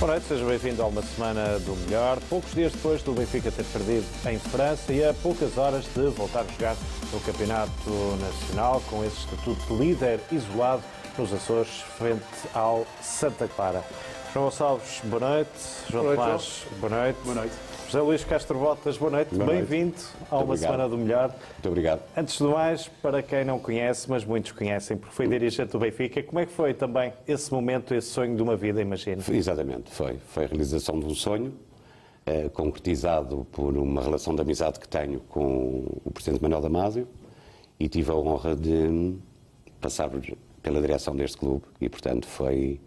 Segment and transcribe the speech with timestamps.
[0.00, 2.18] Boa noite, seja bem-vindo a uma semana do melhor.
[2.30, 6.40] Poucos dias depois do Benfica ter perdido em França e a poucas horas de voltar
[6.40, 6.74] a jogar
[7.12, 10.82] no Campeonato Nacional com esse estatuto de líder isolado
[11.18, 12.24] nos Açores frente
[12.54, 13.84] ao Santa Clara.
[14.32, 15.50] João Gonçalves, boa noite.
[15.90, 17.18] João Boa noite, Tomás, boa noite.
[17.22, 17.69] Boa noite.
[17.90, 19.34] José Luís Castro Botas, boa noite.
[19.34, 19.96] Bem-vindo
[20.30, 20.70] a uma obrigado.
[20.70, 21.34] semana do melhor.
[21.54, 22.00] Muito obrigado.
[22.16, 26.22] Antes de mais, para quem não conhece, mas muitos conhecem, porque foi dirigente do Benfica,
[26.22, 29.20] como é que foi também esse momento, esse sonho de uma vida, imagino?
[29.28, 30.18] Exatamente, foi.
[30.28, 31.52] Foi a realização de um sonho,
[32.26, 37.08] eh, concretizado por uma relação de amizade que tenho com o Presidente Manuel Damasio
[37.80, 39.16] e tive a honra de
[39.80, 40.08] passar
[40.62, 42.78] pela direção deste clube e, portanto, foi,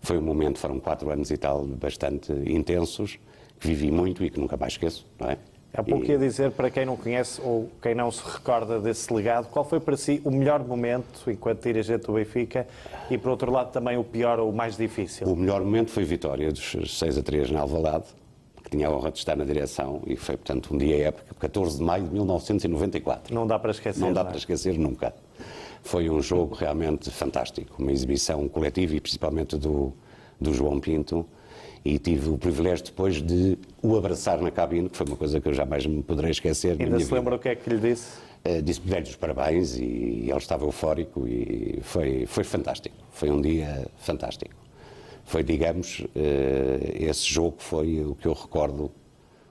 [0.00, 3.18] foi um momento, foram quatro anos e tal, bastante intensos,
[3.62, 5.38] que vivi muito e que nunca mais esqueço, não é?
[5.72, 9.10] Há pouco E- ia dizer, para quem não conhece ou quem não se recorda desse
[9.14, 12.66] legado, qual foi para si o melhor momento enquanto dirigente do Benfica
[13.10, 15.26] e, por outro lado, também o pior ou o mais difícil?
[15.26, 18.04] O melhor momento foi a vitória dos 6 a 3 na Alvalade,
[18.62, 21.78] que tinha a honra de estar na direção e foi, portanto, um dia épico, 14
[21.78, 23.34] de maio de 1994.
[23.34, 24.00] Não dá para esquecer.
[24.00, 24.24] Não dá é?
[24.24, 25.14] para esquecer nunca.
[25.82, 29.94] Foi um jogo realmente fantástico, uma exibição coletiva e principalmente do,
[30.38, 31.24] do João Pinto.
[31.84, 35.48] E tive o privilégio depois de o abraçar na cabine, que foi uma coisa que
[35.48, 36.76] eu jamais me poderei esquecer.
[36.80, 37.14] Ainda se vida.
[37.16, 38.18] lembra o que é que lhe disse?
[38.44, 42.94] Eh, Disse-lhe os parabéns e ele estava eufórico e foi, foi fantástico.
[43.10, 44.54] Foi um dia fantástico.
[45.24, 48.90] Foi, digamos, eh, esse jogo foi o que eu recordo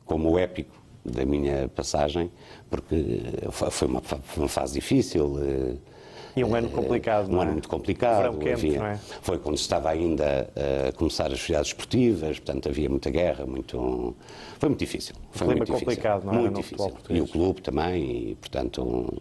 [0.06, 2.32] como o épico da minha passagem,
[2.70, 4.02] porque foi foi uma,
[4.38, 5.36] uma fase difícil.
[5.42, 5.76] eh,
[6.36, 7.44] E um ano complicado, um não é?
[7.44, 8.38] ano muito complicado.
[8.38, 8.98] Quente, havia- não é?
[9.22, 10.50] Foi quando se estava ainda
[10.88, 14.16] a começar as atividades esportivas, portanto havia muita guerra, muito...
[14.60, 15.16] foi muito difícil.
[15.32, 15.86] Foi clima muito difícil.
[15.88, 16.94] complicado, não é, Muito no difícil.
[17.10, 18.82] E o clube também, e portanto...
[18.82, 19.18] um-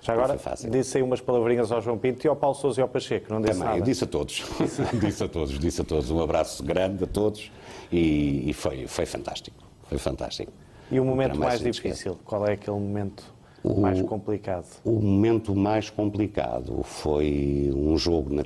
[0.00, 0.38] Já agora,
[0.70, 3.40] disse aí umas palavrinhas ao João Pinto e ao Paulo Sousa e ao Pacheco, não
[3.40, 3.78] disse Também, nada.
[3.78, 4.44] eu disse a todos.
[5.00, 6.10] disse a todos, disse a todos.
[6.10, 7.50] Um abraço grande a todos
[7.90, 9.56] e, e foi, foi fantástico.
[9.88, 10.52] Foi fantástico.
[10.90, 11.72] E o momento mais esquece.
[11.82, 12.18] difícil?
[12.24, 13.24] Qual é aquele momento
[13.64, 14.66] O- mais complicado?
[14.84, 18.42] O momento mais complicado foi um jogo na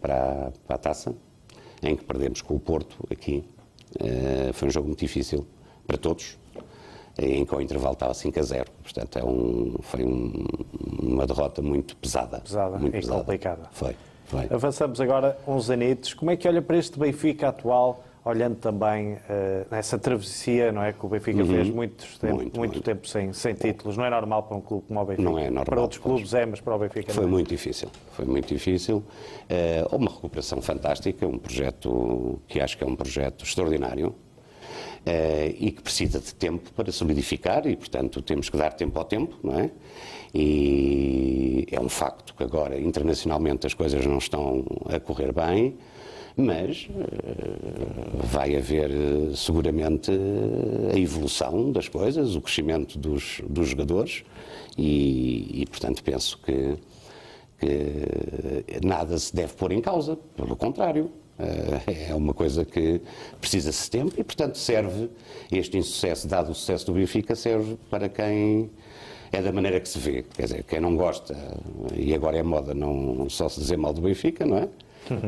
[0.00, 1.14] para, para a taça,
[1.82, 3.44] em que perdemos com o Porto aqui.
[4.00, 5.46] Eh, foi um jogo muito difícil
[5.86, 6.38] para todos,
[7.18, 8.70] em que o intervalo estava 5 a 0.
[8.82, 10.46] Portanto, é um, foi um-
[11.00, 12.40] uma derrota muito pesada.
[12.40, 13.18] Pesada muito e pesada.
[13.20, 13.68] complicada.
[13.72, 13.94] Foi,
[14.26, 14.46] foi.
[14.50, 16.14] Avançamos agora uns anitos.
[16.14, 20.92] Como é que olha para este Benfica atual, olhando também eh, nessa travessia, não é?
[20.94, 22.58] Que o Benfica fez muitos tempo- muito, Uhum.
[22.58, 22.80] Muito, muito.
[22.80, 23.96] tempo sem, sem títulos.
[23.98, 25.22] Não é normal para um clube como o Benfica.
[25.28, 27.28] Não é normal, Para outros clubes é, mas para o Benfica Foi não.
[27.28, 27.32] é.
[27.32, 29.02] muito difícil, foi muito difícil.
[29.90, 34.14] Houve uma recuperação fantástica, um projeto que acho que é um projeto extraordinário
[35.04, 39.04] eh, e que precisa de tempo para solidificar e, portanto, temos que dar tempo ao
[39.04, 39.70] tempo, não é?
[40.32, 45.76] E é um facto que agora, internacionalmente, as coisas não estão a correr bem,
[46.36, 53.68] mas eh, vai haver eh, seguramente eh, a evolução das coisas, o crescimento dos, dos
[53.68, 54.24] jogadores
[54.76, 56.76] e, e, portanto, penso que
[57.56, 61.10] que nada se deve pôr em causa, pelo contrário.
[61.86, 63.00] É uma coisa que
[63.40, 65.08] precisa-se tempo e, portanto, serve,
[65.50, 68.70] este insucesso, dado o sucesso do Benfica, serve para quem
[69.32, 70.24] é da maneira que se vê.
[70.36, 71.34] Quer dizer, quem não gosta,
[71.96, 74.68] e agora é moda não só se dizer mal do Benfica, não é?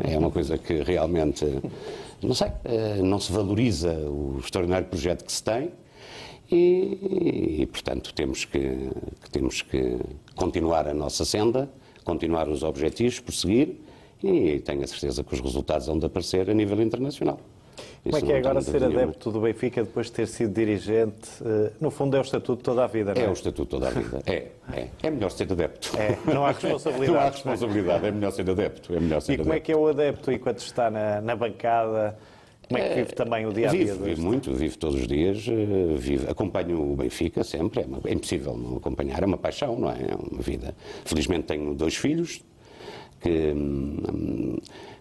[0.09, 1.45] É uma coisa que realmente,
[2.23, 5.71] não sei, eh, não se valoriza o extraordinário projeto que se tem
[6.51, 8.89] e, e, portanto, temos que,
[9.33, 9.99] temos que
[10.35, 11.69] continuar a nossa senda,
[12.05, 13.77] continuar os objetivos, prosseguir
[14.23, 17.39] e tenho a certeza que os resultados vão de aparecer a nível internacional.
[18.11, 19.03] Como é que é agora ser nenhuma.
[19.03, 21.29] adepto do Benfica depois de ter sido dirigente?
[21.45, 23.29] Eh, no fundo é o estatuto toda a vida, não É é?
[23.29, 24.23] o estatuto toda a vida.
[24.27, 24.89] É, é.
[25.03, 25.91] É melhor ser adepto.
[25.97, 27.13] É, não há responsabilidade.
[27.13, 28.95] Não há responsabilidade, é melhor ser adepto.
[28.95, 29.67] É melhor ser E como é adepto.
[29.67, 32.17] que é o adepto enquanto está na, na bancada?
[32.69, 33.85] Como é que vive também o dia a dia?
[33.93, 38.01] Vivo, vivo muito, vivo todos os dias, eh, vivo, acompanho o Benfica sempre, é, uma-
[38.05, 39.99] é impossível não acompanhar, é uma paixão, não é?
[40.11, 40.75] É uma vida.
[41.05, 42.43] Felizmente tenho dois filhos
[43.21, 44.59] que, hum,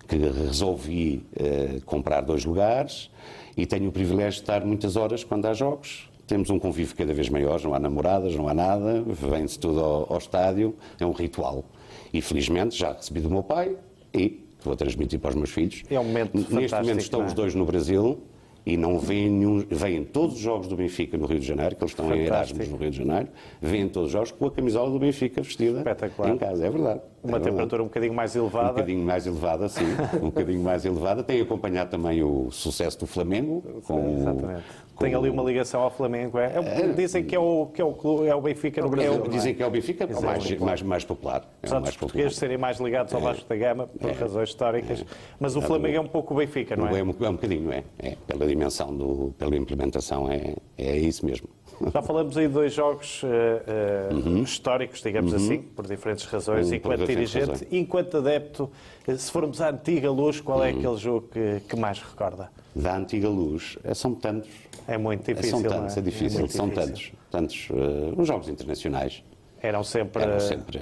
[0.08, 3.10] que resolvi eh, comprar dois lugares
[3.58, 6.10] e tenho o privilégio de estar muitas horas quando há jogos.
[6.28, 10.14] Temos um convívio cada vez maior, não há namoradas, não há nada, vem-se tudo ao,
[10.14, 11.64] ao estádio, é um ritual.
[12.12, 13.78] E felizmente já recebi do meu pai
[14.14, 15.84] e vou transmitir para os meus filhos.
[15.90, 17.26] É um momento Neste momento estão é?
[17.26, 18.20] os dois no Brasil
[18.66, 21.84] e não vêm nenhum, vêm todos os jogos do Benfica no Rio de Janeiro, que
[21.84, 22.60] eles estão em Fantástico.
[22.60, 23.28] Erasmus no Rio de Janeiro,
[23.62, 25.84] vêm todos os jogos com a camisola do Benfica vestida
[26.28, 27.02] em casa, é verdade.
[27.24, 28.66] uma temperatura um bocadinho mais elevada.
[28.66, 29.86] Um bocadinho mais elevada, sim.
[30.18, 31.24] um bocadinho mais elevada.
[31.24, 33.62] Tem acompanhado também o sucesso do Flamengo.
[33.86, 34.62] Com...
[35.00, 36.38] Tem ali uma ligação ao Flamengo.
[36.38, 39.24] É, é, dizem que é o, que é o, é o Benfica no Brasil.
[39.26, 41.42] É, dizem que é o Benfica é mais, mais, mais popular.
[41.42, 45.06] É Apesar dos portugueses serem mais ligados ao Vasco da Gama, por razões históricas.
[45.40, 47.00] Mas o Flamengo é um pouco o Benfica, não é?
[47.00, 47.84] É um, é um bocadinho, é.
[48.00, 48.16] é.
[48.26, 51.50] Pela dimensão, do, pela implementação, é, é isso mesmo.
[51.94, 54.44] Já falamos aí de dois jogos uh, uh, uhum.
[54.44, 55.38] históricos, digamos uhum.
[55.38, 57.68] assim, por diferentes razões, uhum, enquanto dirigente, razões.
[57.72, 58.70] enquanto adepto.
[59.18, 60.80] Se formos à antiga luz, qual é uhum.
[60.80, 62.50] aquele jogo que, que, mais recorda?
[62.76, 64.50] Da antiga luz, é, são tantos.
[64.88, 65.52] É muito difícil.
[65.52, 66.88] São tantos, é, é difícil, é são difícil.
[66.88, 67.12] tantos.
[67.32, 67.70] Tantos.
[67.70, 69.24] Uh, os jogos internacionais.
[69.62, 70.80] Eram sempre, Eram sempre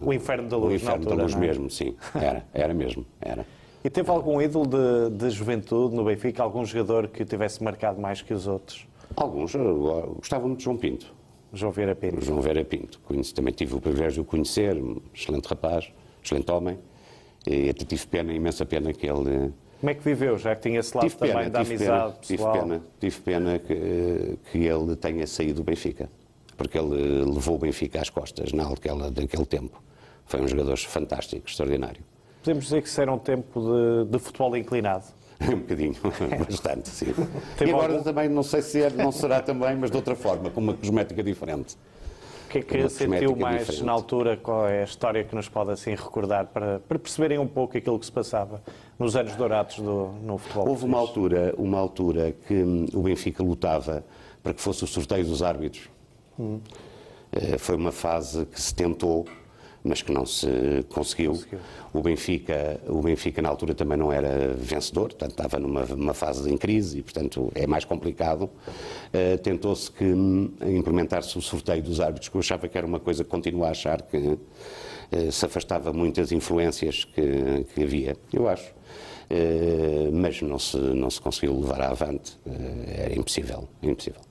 [0.00, 0.72] o inferno da luz.
[0.72, 1.94] O inferno altura, da luz mesmo, sim.
[2.14, 3.06] Era, era mesmo.
[3.20, 3.46] Era.
[3.84, 6.42] E teve algum ídolo de, de juventude no Benfica?
[6.42, 8.84] Algum jogador que tivesse marcado mais que os outros?
[9.14, 9.54] Alguns.
[10.16, 11.14] Gostavam muito de João Pinto.
[11.52, 12.24] João Vera Pinto.
[12.24, 13.00] João Vera Pinto.
[13.04, 15.90] Conheci, também tive o privilégio de o conhecer, um excelente rapaz,
[16.22, 16.78] excelente homem.
[17.46, 19.52] E até tive pena, imensa pena que ele...
[19.78, 22.18] Como é que viveu, já que tinha esse lado também pena, da amizade pena, pessoal?
[22.20, 26.10] Tive pena, tive pena que, que ele tenha saído do Benfica,
[26.56, 29.80] porque ele levou o Benfica às costas naquela, naquele tempo.
[30.24, 32.02] Foi um jogador fantástico, extraordinário.
[32.42, 35.04] Podemos dizer que isso era um tempo de, de futebol inclinado?
[35.52, 35.94] um bocadinho,
[36.48, 37.12] bastante, sim.
[37.58, 38.04] Tem e agora algum...
[38.04, 41.22] também, não sei se é, não será também, mas de outra forma, com uma cosmética
[41.22, 41.76] diferente.
[42.46, 43.84] O que é que sentiu mais diferente.
[43.84, 44.36] na altura?
[44.36, 47.98] Qual é a história que nos pode assim recordar para, para perceberem um pouco aquilo
[47.98, 48.62] que se passava
[48.98, 50.68] nos anos dourados do, no futebol?
[50.68, 54.04] Houve uma altura, uma altura que hum, o Benfica lutava
[54.42, 55.90] para que fosse o sorteio dos árbitros.
[56.38, 56.60] Hum.
[57.58, 59.26] Foi uma fase que se tentou
[59.86, 60.46] mas que não se
[60.88, 61.32] conseguiu.
[61.32, 61.58] conseguiu.
[61.92, 66.58] O, Benfica, o Benfica, na altura, também não era vencedor, portanto, estava numa fase em
[66.58, 68.42] crise e, portanto, é mais complicado.
[68.44, 73.00] Uh, Tentou-se que hum, implementar-se o sorteio dos árbitros, que eu achava que era uma
[73.00, 74.38] coisa que continuo a achar que uh,
[75.32, 78.74] se afastava muitas influências que, que havia, eu acho.
[79.30, 82.36] Uh, mas não se, não se conseguiu levar avante,
[82.86, 84.25] era impossível, impossível.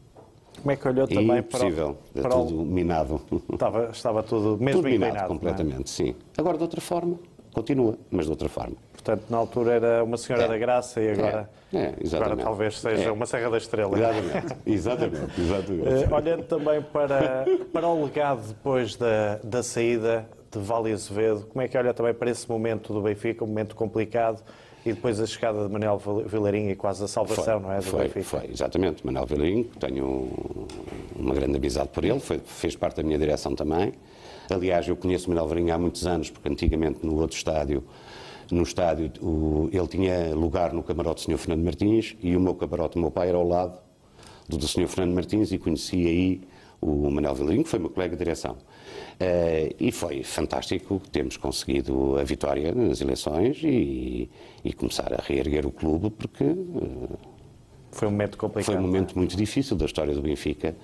[0.66, 2.22] Como é que olhou também Impossível, para o...
[2.24, 2.66] Para tudo o...
[2.66, 3.22] minado.
[3.54, 5.28] Estava, estava tudo mesmo tudo minado, é?
[5.28, 5.86] completamente, é?
[5.86, 6.16] sim.
[6.36, 7.20] Agora, de outra forma,
[7.54, 8.76] continua, mas de outra forma.
[8.94, 10.48] Portanto, na altura era uma Senhora é.
[10.48, 11.78] da Graça e agora, é.
[11.78, 13.12] É, agora talvez seja é.
[13.12, 13.96] uma Serra da Estrela.
[13.96, 15.40] Exatamente, exatamente.
[15.40, 16.12] exatamente.
[16.12, 21.62] Uh, olhando também para, para o legado depois da, da saída de Vale Azevedo, como
[21.62, 24.42] é que olha também para esse momento do Benfica, um momento complicado,
[24.86, 27.78] e depois a chegada de Manuel Vilarinho e quase a salvação, foi, não é?
[27.78, 28.24] Do foi, Benfica.
[28.24, 29.06] foi, exatamente.
[29.06, 30.30] Manuel Vilarinho, tenho
[31.16, 33.94] uma grande amizade por ele, foi, fez parte da minha direção também.
[34.50, 37.84] Aliás, eu conheço Manuel Vilarinho há muitos anos, porque antigamente no outro estádio,
[38.52, 41.38] no estádio, o, ele tinha lugar no camarote do Sr.
[41.40, 43.80] Fernando Martins e o meu camarote do meu pai era ao lado
[44.48, 44.88] do do Sr.
[44.88, 46.42] Fernando Martins e conheci aí
[46.80, 48.56] o Manuel Vilarinho, que foi meu colega de direção.
[49.16, 54.30] Uh, e foi fantástico termos conseguido a vitória nas eleições e,
[54.64, 56.44] e começar a reerguer o clube, porque.
[56.44, 57.18] Uh,
[57.92, 58.66] foi um momento complicado.
[58.66, 59.18] Foi um momento é?
[59.18, 60.76] muito difícil da história do Benfica,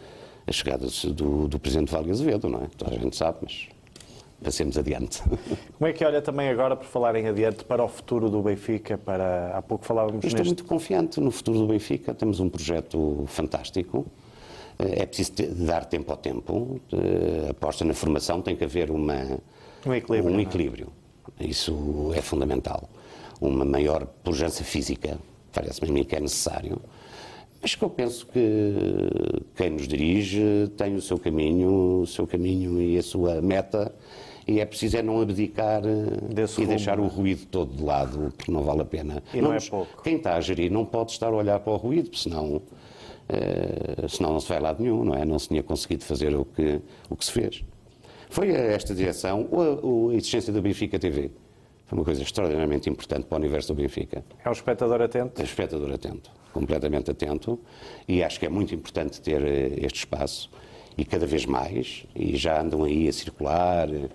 [0.48, 2.68] a chegada do, do Presidente Vale Azevedo, não é?
[2.78, 3.68] Toda a gente sabe, mas
[4.42, 5.22] passemos adiante.
[5.78, 8.98] Como é que olha também agora, por falar em adiante, para o futuro do Benfica?
[8.98, 9.58] Para...
[9.58, 10.48] Há pouco falávamos Eu estou neste...
[10.48, 12.14] muito confiante no futuro do Benfica.
[12.14, 14.06] Temos um projeto fantástico.
[14.96, 15.34] É preciso
[15.66, 16.80] dar tempo ao tempo.
[17.48, 19.40] A aposta na formação tem que haver uma,
[19.86, 20.34] um equilíbrio.
[20.34, 20.42] Um é?
[20.44, 20.88] equilíbrio.
[21.40, 22.90] Isso é fundamental.
[23.40, 25.18] Uma maior pujança física,
[25.52, 26.80] parece-me a mim que é necessário.
[27.62, 28.76] Mas que eu penso que
[29.56, 33.94] quem nos dirige tem o seu caminho, o seu caminho e a sua meta,
[34.48, 36.76] e é preciso é não abdicar Desse e rumo.
[36.76, 39.24] deixar o ruído todo de lado, porque não vale a pena.
[39.32, 40.02] E não, não é pouco.
[40.02, 42.62] Quem está a gerir não pode estar a olhar para o ruído, senão
[44.10, 45.26] senão não se vai a lado nenhum, não é?
[45.26, 47.64] Não se tinha conseguido fazer o que, o que se fez.
[48.30, 51.32] Foi esta direção, ou a, a existência da Benfica TV,
[51.92, 54.24] foi uma coisa extraordinariamente importante para o universo do Benfica.
[54.46, 55.42] É um espectador atento?
[55.42, 57.60] É um espectador atento, completamente atento,
[58.08, 60.50] e acho que é muito importante ter eh, este espaço,
[60.98, 64.08] e cada vez mais, e já andam aí a circular eh,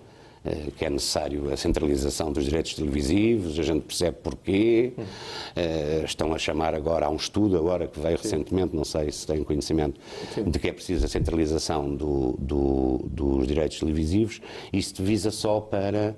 [0.77, 4.93] que é necessário a centralização dos direitos televisivos, a gente percebe porquê.
[4.97, 8.23] Uh, estão a chamar agora, há um estudo agora que veio Sim.
[8.23, 9.99] recentemente, não sei se têm conhecimento,
[10.33, 10.43] Sim.
[10.43, 14.41] de que é preciso a centralização do, do, dos direitos televisivos.
[14.71, 16.15] Isto visa só para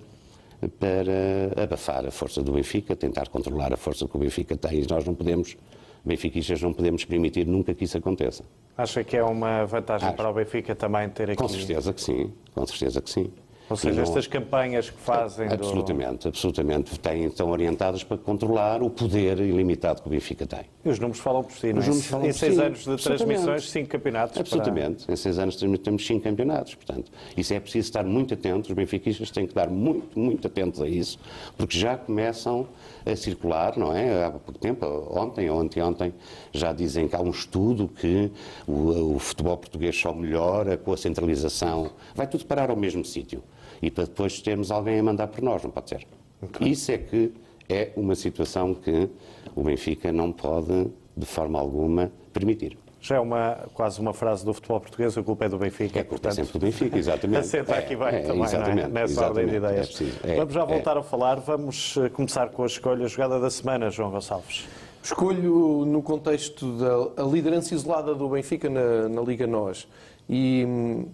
[0.78, 4.82] para abafar a força do Benfica, tentar controlar a força que o Benfica tem.
[4.82, 5.56] E nós não podemos,
[6.04, 8.44] benfiquistas, não podemos permitir nunca que isso aconteça.
[8.78, 10.18] Acha que é uma vantagem Acho.
[10.18, 11.42] para o Benfica também ter aqui...
[11.42, 13.32] Com certeza que sim, com certeza que sim.
[13.70, 15.48] Ou seja, estas campanhas que fazem.
[15.48, 16.30] Absolutamente, do...
[16.30, 17.00] absolutamente.
[17.00, 20.62] Têm, estão orientadas para controlar o poder ilimitado que o Benfica tem.
[20.84, 21.90] E os números falam por si, não é?
[21.90, 22.62] Os falam em seis si.
[22.62, 24.38] anos de transmissões, cinco campeonatos.
[24.38, 25.06] Absolutamente.
[25.06, 25.14] Para...
[25.14, 26.74] Em seis anos temos cinco campeonatos.
[26.76, 28.70] Portanto, isso é preciso estar muito atentos.
[28.70, 31.20] Os benfiquistas têm que estar muito, muito atentos a isso,
[31.56, 32.68] porque já começam
[33.06, 34.26] a circular, não é?
[34.26, 36.14] Há pouco tempo, ontem ou anteontem,
[36.52, 38.32] já dizem que há um estudo que
[38.68, 41.92] o, o futebol português só melhora com a centralização.
[42.16, 43.44] Vai tudo parar ao mesmo sítio.
[43.82, 46.06] E para depois termos alguém a mandar por nós, não pode ser.
[46.42, 46.70] Okay.
[46.70, 47.34] Isso é que
[47.68, 49.10] é uma situação que
[49.56, 52.78] o Benfica não pode, de forma alguma, permitir.
[53.02, 56.00] Já é uma, quase uma frase do futebol português, a culpa é do Benfica.
[56.00, 57.40] É, portanto, é sempre do Benfica, exatamente.
[57.48, 58.88] Assenta aqui bem é, também, é?
[58.88, 60.02] nessa exatamente, ordem de ideias.
[60.24, 63.50] É vamos já voltar a falar, vamos eh, começar com a escolha, a jogada da
[63.50, 64.68] semana, João Gonçalves.
[65.02, 66.78] Escolho no contexto
[67.16, 69.88] da liderança isolada do Benfica na, na Liga NOS.
[70.28, 71.06] E hum,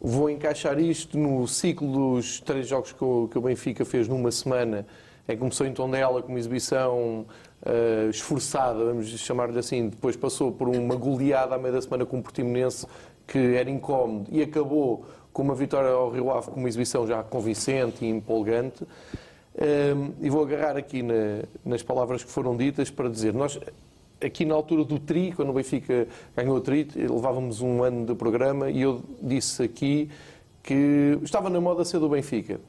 [0.00, 4.30] vou encaixar isto no ciclo dos três jogos que o, que o Benfica fez numa
[4.30, 4.86] semana.
[5.28, 7.26] É, começou em Tondela com uma exibição
[7.62, 9.88] uh, esforçada, vamos chamar-lhe assim.
[9.90, 12.86] Depois passou por uma goleada à meia da semana com o Portimonense,
[13.26, 17.22] que era incómodo, e acabou com uma vitória ao Rio Ave com uma exibição já
[17.22, 18.84] convincente e empolgante.
[19.54, 23.60] Um, e vou agarrar aqui na, nas palavras que foram ditas para dizer: nós,
[24.24, 28.14] aqui na altura do Tri, quando o Benfica ganhou o Tri, levávamos um ano de
[28.14, 30.10] programa e eu disse aqui
[30.62, 32.60] que estava na moda ser do Benfica.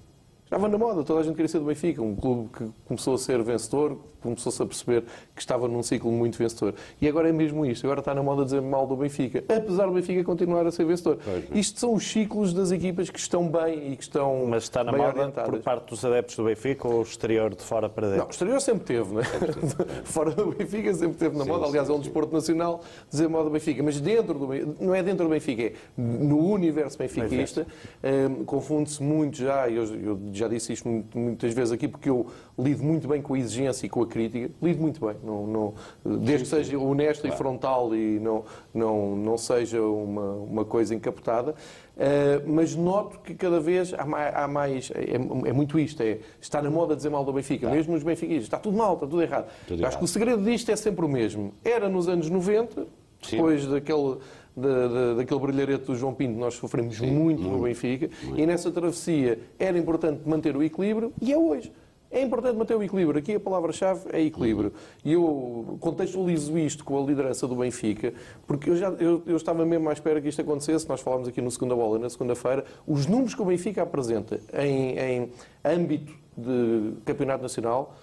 [0.52, 3.18] Estava na moda, toda a gente queria ser do Benfica, um clube que começou a
[3.18, 6.76] ser vencedor, começou-se a perceber que estava num ciclo muito vencedor.
[7.00, 9.94] E agora é mesmo isto, agora está na moda dizer mal do Benfica, apesar do
[9.94, 11.20] Benfica continuar a ser vencedor.
[11.26, 11.58] É.
[11.58, 14.92] Isto são os ciclos das equipas que estão bem e que estão Mas está na
[14.92, 15.50] moda orientadas.
[15.50, 18.20] por parte dos adeptos do Benfica ou o exterior de fora para dentro?
[18.20, 19.24] Não, o exterior sempre teve, não é?
[20.04, 23.46] fora do Benfica sempre teve na sim, moda, aliás é um desporto nacional dizer mal
[23.46, 24.50] do Benfica, mas dentro do
[24.82, 27.66] não é dentro do Benfica, é no universo benfiquista,
[28.04, 32.84] um, confunde-se muito já, eu, eu já disse isto muitas vezes aqui, porque eu lido
[32.84, 35.74] muito bem com a exigência e com a crítica, lido muito bem, não, não,
[36.20, 37.36] desde que seja honesto claro.
[37.36, 38.44] e frontal e não,
[38.74, 41.56] não, não seja uma, uma coisa encapotada.
[41.92, 45.16] Uh, mas noto que cada vez há mais, há mais é,
[45.50, 47.74] é, muito isto, é, está na moda dizer mal do Benfica, tá.
[47.74, 49.48] mesmo nos benfiquistas, está tudo mal, está tudo errado.
[49.68, 49.98] Tudo acho errado.
[50.00, 51.54] que o segredo disto é sempre o mesmo.
[51.64, 52.88] Era nos anos 90,
[53.30, 53.72] depois Sim.
[53.72, 54.18] daquele
[54.56, 58.40] da, da, daquele brilharete do João Pinto, nós sofremos Sim, muito, muito no Benfica, muito.
[58.40, 61.72] e nessa travessia era importante manter o equilíbrio, e é hoje.
[62.14, 63.18] É importante manter o equilíbrio.
[63.18, 64.74] Aqui a palavra-chave é equilíbrio.
[65.04, 68.14] E eu contextualizo isto com a liderança do Benfica,
[68.46, 70.90] porque eu, já, eu, eu estava mesmo à espera que isto acontecesse.
[70.90, 72.66] Nós falámos aqui no Segunda Bola, na segunda-feira.
[72.86, 75.30] Os números que o Benfica apresenta em, em
[75.64, 77.96] âmbito de campeonato nacional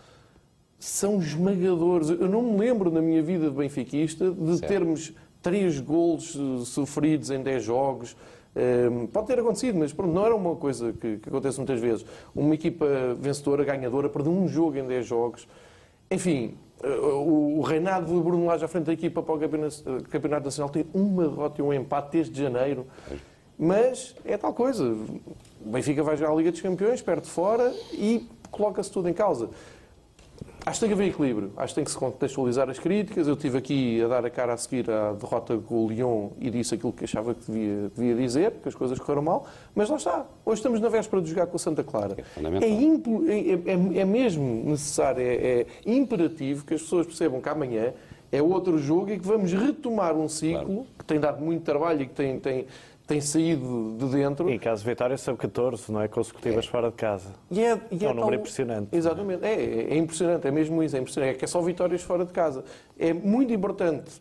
[0.78, 2.09] são esmagadores.
[2.09, 4.69] Eu não me lembro na minha vida de benfiquista de certo.
[4.69, 8.16] termos três golos eh, sofridos em 10 jogos.
[8.57, 12.04] Ehm, pode ter acontecido, mas pronto, não era uma coisa que, que, acontece muitas vezes.
[12.35, 12.87] Uma equipa
[13.18, 15.47] vencedora, ganhadora, perdeu um jogo em 10 jogos.
[16.11, 19.85] Enfim, eh, o, o reinado do Bruno Lage à frente da equipa para o campeonato,
[20.11, 22.87] campeonato Nacional tem uma derrota e um empate desde janeiro.
[23.59, 24.85] Mas é tal coisa.
[24.85, 29.12] O Benfica vai jogar a Liga dos Campeões, perto de fora e coloca-se tudo em
[29.12, 29.50] causa.
[30.68, 31.52] Acho que tem que haver equilíbrio.
[31.56, 33.26] Acho que tem que se contextualizar as críticas.
[33.26, 36.50] Eu estive aqui a dar a cara a seguir à derrota com o Lyon e
[36.50, 39.96] disse aquilo que achava que devia, devia dizer, que as coisas correram mal, mas lá
[39.96, 40.26] está.
[40.44, 42.16] Hoje estamos na véspera de jogar com o Santa Clara.
[42.37, 42.70] É, é,
[43.40, 47.94] é, é, é mesmo necessário, é, é, imperativo que as pessoas percebam que amanhã
[48.30, 50.87] é outro jogo e que vamos retomar um ciclo claro.
[50.98, 52.66] que tem dado muito trabalho e que tem, tem,
[53.09, 54.50] tem saído de dentro.
[54.50, 56.07] E em caso de vitória são 14, não é?
[56.09, 56.69] Consecutivas é.
[56.69, 57.31] fora de casa.
[57.50, 58.95] E é, e é, é um número impressionante.
[58.95, 59.45] Exatamente.
[59.45, 61.35] É, é, impressionante, é mesmo isso, é impressionante.
[61.35, 62.62] É que é só vitórias fora de casa.
[62.99, 64.21] É muito importante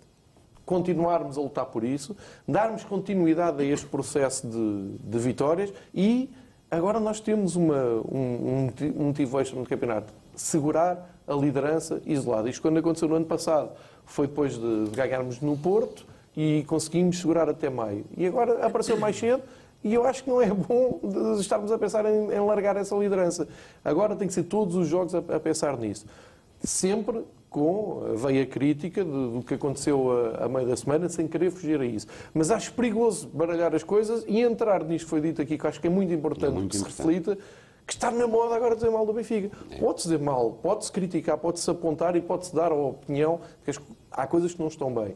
[0.66, 2.16] continuarmos a lutar por isso,
[2.48, 6.30] darmos continuidade a este processo de, de vitórias e
[6.72, 10.14] agora nós temos uma, um, um motivo extra no campeonato.
[10.34, 12.50] Segurar a liderança isolada.
[12.50, 13.72] Isto quando aconteceu no ano passado
[14.06, 16.06] foi depois de, de ganharmos no Porto,
[16.38, 18.06] e conseguimos segurar até maio.
[18.16, 19.42] E agora apareceu mais cedo
[19.84, 21.00] e eu acho que não é bom
[21.40, 23.48] estarmos a pensar em, em largar essa liderança.
[23.84, 26.06] Agora tem que ser todos os jogos a, a pensar nisso.
[26.64, 31.50] Sempre com a veia crítica do que aconteceu a, a, meio da semana, sem querer
[31.50, 32.06] fugir a isso.
[32.36, 35.82] Mas acho perigoso baralhar as coisas e entrar nisto que foi dito aqui, que acho
[35.82, 36.96] que é muito importante é muito que importante.
[36.96, 37.38] se reflita,
[37.88, 39.50] que está na moda agora dizer mal do Benfica.
[39.72, 39.80] É.
[39.80, 43.72] Pode-se dizer mal, pode-se criticar, pode-se apontar e pode-se dar a opinião que
[44.12, 45.16] há coisas que não estão bem.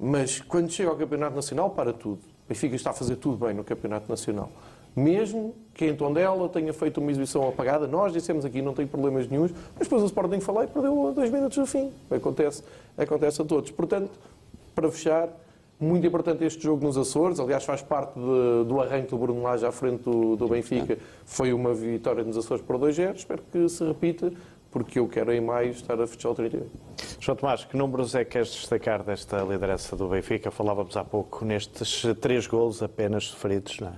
[0.00, 2.20] Mas quando chega ao Campeonato Nacional, para tudo.
[2.46, 4.50] O Benfica está a fazer tudo bem no Campeonato Nacional.
[4.96, 9.28] Mesmo que em Tondela tenha feito uma exibição apagada, nós dissemos aqui não tem problemas
[9.28, 11.92] nenhums, mas depois o Sporting falou e perdeu dois minutos do fim.
[12.10, 12.64] Acontece,
[12.98, 13.70] acontece a todos.
[13.70, 14.10] Portanto,
[14.74, 15.28] para fechar,
[15.80, 19.64] Muito importante este jogo nos Açores, aliás, faz parte de, do arranque do Bruno Lage
[19.64, 20.98] à frente do, do Benfica.
[21.24, 23.14] Foi uma vitória nos Açores por 2-0.
[23.14, 24.30] Espero que se repita,
[24.70, 26.70] porque eu quero em maio estar a fechar o 38.
[27.18, 30.50] João Tomás, que números é que queres destacar desta liderança do Benfica?
[30.50, 33.88] Falávamos há pouco nestes três golos apenas sofridos, não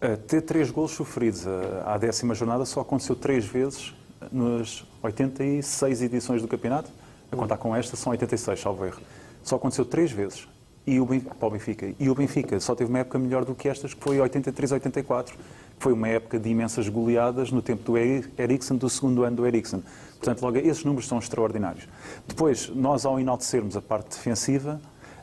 [0.00, 0.16] é?
[0.16, 1.46] Ter três golos sofridos
[1.84, 3.94] à décima jornada só aconteceu três vezes
[4.32, 6.90] nas 86 edições do campeonato.
[7.30, 9.00] A contar com esta são 86, salvo erro.
[9.42, 10.48] Só aconteceu três vezes
[10.86, 11.94] e o Benfica, para o Benfica.
[11.98, 15.34] E o Benfica só teve uma época melhor do que estas, que foi 83-84, que
[15.80, 19.82] foi uma época de imensas goleadas no tempo do Eriksen, do segundo ano do Eriksen.
[20.18, 21.88] Portanto, logo, esses números são extraordinários.
[22.28, 24.78] Depois, nós, ao enaltecermos a parte defensiva,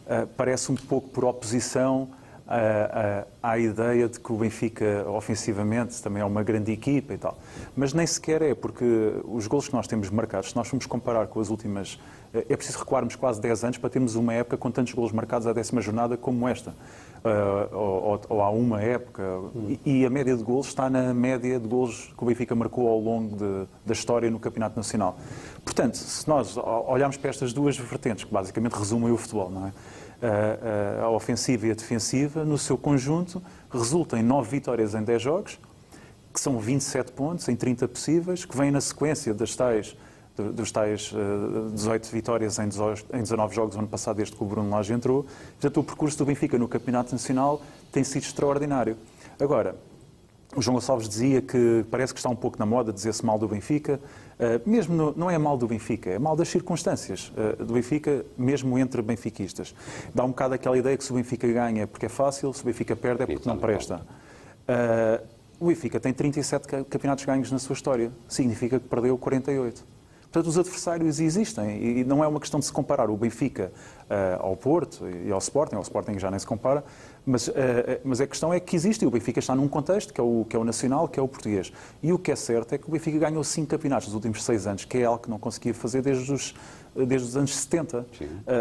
[0.05, 2.09] uh, parece um pouco por oposição
[3.43, 7.37] à ideia de que o Benfica, ofensivamente, também é uma grande equipa e tal.
[7.75, 8.85] Mas nem sequer é, porque
[9.25, 11.99] os gols que nós temos marcados, se nós formos comparar com as últimas
[12.33, 15.53] é preciso recuarmos quase 10 anos para termos uma época com tantos golos marcados à
[15.53, 16.73] décima jornada como esta.
[17.23, 19.23] Uh, ou, ou, há uma época.
[19.85, 22.87] E, e, a média de golos está na média de golos que o Benfica marcou
[22.87, 25.17] ao longo de, da história no Campeonato Nacional.
[25.63, 29.69] Portanto, se nós olharmos para estas duas vertentes, que basicamente resumem o futebol, não é?
[29.69, 35.03] Uh, uh, a ofensiva e a defensiva, no seu conjunto, resultam em 9 vitórias em
[35.03, 35.59] 10 jogos,
[36.33, 39.95] que são 27 pontos em 30 possíveis, que vêm na sequência das tais
[40.37, 41.13] dos tais
[41.73, 45.25] 18 eh, vitórias em 19 jogos no ano passado, desde que o Bruno Lage entrou.
[45.59, 48.97] Portanto, o percurso do Benfica no Campeonato Nacional tem sido extraordinário.
[49.39, 49.75] Agora,
[50.55, 53.47] o João Gonçalves dizia que parece que está um pouco na moda dizer-se mal do
[53.47, 53.99] Benfica.
[54.39, 58.23] Uh, mesmo no, não é mal do Benfica, é mal das circunstâncias uh, do Benfica,
[58.37, 59.73] mesmo entre benfiquistas.
[60.13, 62.61] Dá um bocado aquela ideia que se o Benfica ganha é porque é fácil, se
[62.61, 64.01] o Benfica perde é porque não presta.
[65.59, 68.11] O Benfica tem 37 campeonatos ganhos na sua história.
[68.27, 69.96] Significa que perdeu 48.
[70.37, 73.71] Portanto, os adversários existem e não é uma questão de se comparar o Benfica
[74.03, 76.83] uh, ao Porto e ao Sporting, ao Sporting já nem se compara,
[77.25, 77.53] mas, uh,
[78.03, 80.45] mas a questão é que existe e o Benfica está num contexto que é, o,
[80.47, 81.73] que é o nacional, que é o português.
[82.03, 84.67] E o que é certo é que o Benfica ganhou cinco campeonatos nos últimos seis
[84.67, 86.53] anos, que é algo que não conseguia fazer desde os,
[86.95, 88.01] desde os anos 70.
[88.01, 88.05] Uh,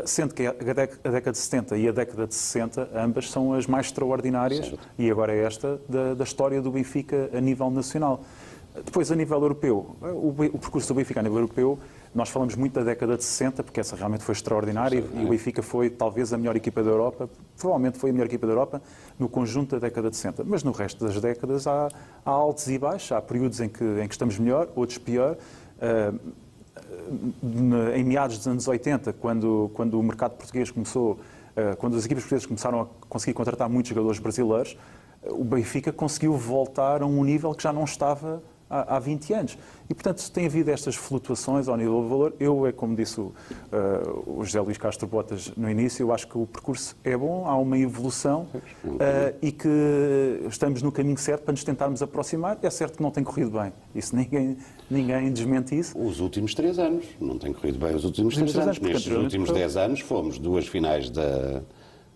[0.06, 3.88] sendo que a década de 70 e a década de 60, ambas são as mais
[3.88, 4.88] extraordinárias, certo.
[4.98, 8.24] e agora é esta da, da história do Benfica a nível nacional.
[8.84, 11.78] Depois, a nível europeu, o, percurso do Benfica a nível europeu,
[12.14, 15.62] nós falamos muito da década de 60, porque essa realmente foi extraordinária e o Benfica
[15.62, 17.28] foi talvez a melhor equipa da Europa,
[17.58, 18.82] provavelmente foi a melhor equipa da Europa
[19.18, 20.44] no conjunto da década de 60.
[20.44, 21.88] Mas no resto das décadas há,
[22.24, 25.36] há altos e baixos, há períodos em que, em que estamos melhor, outros pior.
[25.76, 26.18] Uh,
[27.94, 32.24] em meados dos anos 80, quando, quando o mercado português começou, uh, quando as equipas
[32.24, 34.76] portuguesas começaram a conseguir contratar muitos jogadores brasileiros,
[35.30, 39.58] o Benfica conseguiu voltar a um nível que já não estava há, há 20 anos.
[39.88, 42.34] E, portanto, tem havido estas flutuações ao nível do valor.
[42.40, 46.26] Eu, é como disse o, uh, o José Luís Castro Botas no início, eu acho
[46.26, 48.48] que o percurso é bom, há uma evolução
[48.84, 48.98] uh,
[49.40, 49.68] e que
[50.48, 52.58] estamos no caminho certo para nos tentarmos aproximar.
[52.62, 53.72] É certo que não tem corrido bem.
[53.94, 54.56] Isso ninguém,
[54.90, 55.96] ninguém desmente isso.
[55.98, 57.04] Os últimos três anos.
[57.20, 58.78] Não tem corrido bem os últimos três, três anos.
[58.78, 58.92] anos.
[58.92, 61.62] Nestes últimos dez anos fomos duas finais da,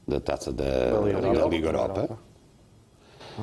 [0.06, 2.00] da taça da, da Liga, Liga, Liga Europa.
[2.00, 2.29] Europa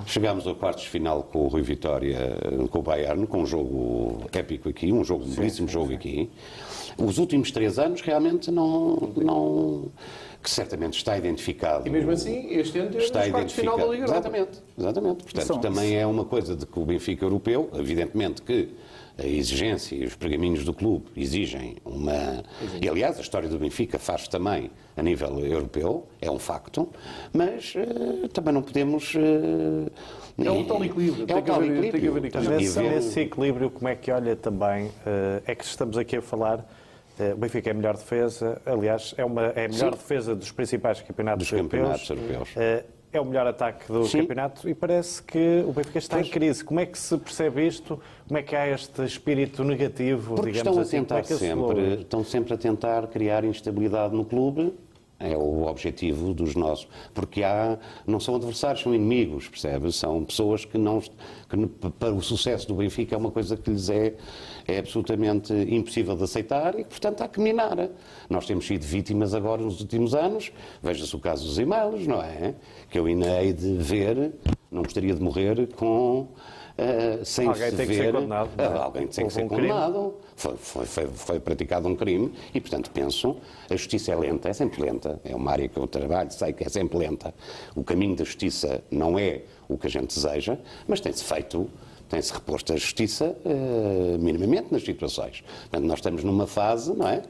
[0.05, 2.37] Chegámos ao quartos de final com o Rui Vitória,
[2.69, 6.29] com o Bayern, com um jogo épico aqui, um jogo, um belíssimo jogo aqui.
[6.97, 9.85] Os últimos três anos realmente não, não
[10.47, 11.85] que certamente está identificado.
[11.85, 13.75] E mesmo assim, este ano está identificado.
[13.75, 15.23] final da Liga Exatamente, exatamente.
[15.25, 18.69] Portanto, também é uma coisa de que o Benfica europeu, evidentemente que
[19.17, 22.43] a exigência e os pergaminhos do clube exigem uma.
[22.81, 26.87] E, aliás, a história do Benfica faz também a nível europeu, é um facto,
[27.33, 29.15] mas uh, também não podemos.
[29.15, 29.91] Uh,
[30.37, 31.25] é um tal equilíbrio.
[31.27, 32.21] É um tal equilíbrio.
[32.51, 34.85] Nesse, nesse equilíbrio, como é que olha também?
[34.85, 36.65] Uh, é que estamos aqui a falar.
[37.33, 39.97] O Benfica é a melhor defesa, aliás, é, uma, é a melhor Sim.
[39.97, 41.81] defesa dos principais campeonatos dos europeus.
[41.81, 42.49] Campeonatos europeus
[43.11, 44.21] é o melhor ataque do Sim.
[44.21, 46.27] campeonato e parece que o Benfica está pois.
[46.27, 46.63] em crise.
[46.63, 47.99] Como é que se percebe isto?
[48.27, 50.97] Como é que há este espírito negativo, Porque digamos estão assim?
[50.97, 54.73] A tentar é sempre, estão sempre a tentar criar instabilidade no clube
[55.19, 56.87] é o objetivo dos nossos.
[57.13, 59.91] Porque há, não são adversários, são inimigos, percebe?
[59.91, 61.01] São pessoas que não.
[61.01, 64.15] Que, para o sucesso do Benfica é uma coisa que lhes é,
[64.67, 67.89] é absolutamente impossível de aceitar e que, portanto, há que minar.
[68.29, 70.51] Nós temos sido vítimas agora nos últimos anos,
[70.81, 72.55] veja-se o caso dos e-mails, não é?
[72.89, 74.33] Que eu ainda hei de ver,
[74.71, 76.27] não gostaria de morrer com
[76.77, 77.93] uh, sem alguém se tem ver.
[77.93, 80.13] Que ser condenado, uh, alguém tem que ser um condenado.
[80.35, 83.37] Foi, foi, foi, foi, praticado um crime e, portanto, penso,
[83.69, 85.19] a justiça é lenta, é sempre lenta.
[85.23, 87.33] É uma área que eu trabalho, sei que é sempre lenta.
[87.75, 91.69] O caminho da justiça não é o que a gente deseja, mas tem-se feito
[92.09, 95.43] tem-se reposto a justiça uh, minimamente nas situações.
[95.63, 97.21] Portanto, nós estamos numa fase, não é?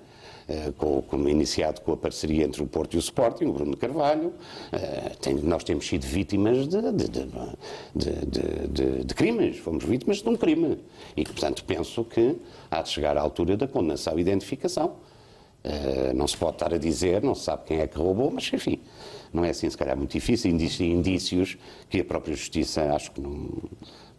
[0.49, 3.75] Eh, com, com, iniciado com a parceria entre o Porto e o Sporting, o Bruno
[3.75, 4.33] Carvalho.
[4.71, 6.81] Eh, tem, nós temos sido vítimas de,
[7.93, 10.79] de, de, crimes, fomos vítimas de um crime.
[11.17, 12.37] E, portanto, penso que
[12.71, 14.95] há de chegar à altura da condenação e identificação.
[15.65, 18.49] Uh, não se pode estar a dizer, não se sabe quem é que roubou, mas
[18.53, 18.79] enfim,
[19.33, 20.49] não é assim se calhar muito difícil.
[20.49, 21.57] Indícios
[21.89, 23.49] que a própria Justiça acho que não,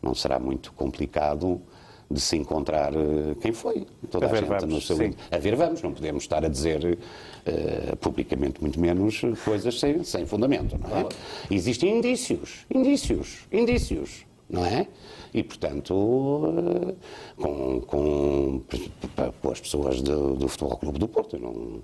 [0.03, 1.63] não será muito complicado
[2.11, 3.87] de se encontrar uh, quem foi.
[4.11, 5.15] Toda a, a gente vamos, no seu sim.
[5.31, 10.25] A ver, vamos, não podemos estar a dizer uh, publicamente, muito menos, coisas sem, sem
[10.25, 11.01] fundamento, não é?
[11.01, 11.09] Claro.
[11.51, 14.87] Existem indícios, indícios, indícios, não é?
[15.35, 16.97] E, portanto, uh,
[17.37, 18.63] com, com,
[19.43, 21.83] com, as pessoas do, do Futebol Clube do Porto, não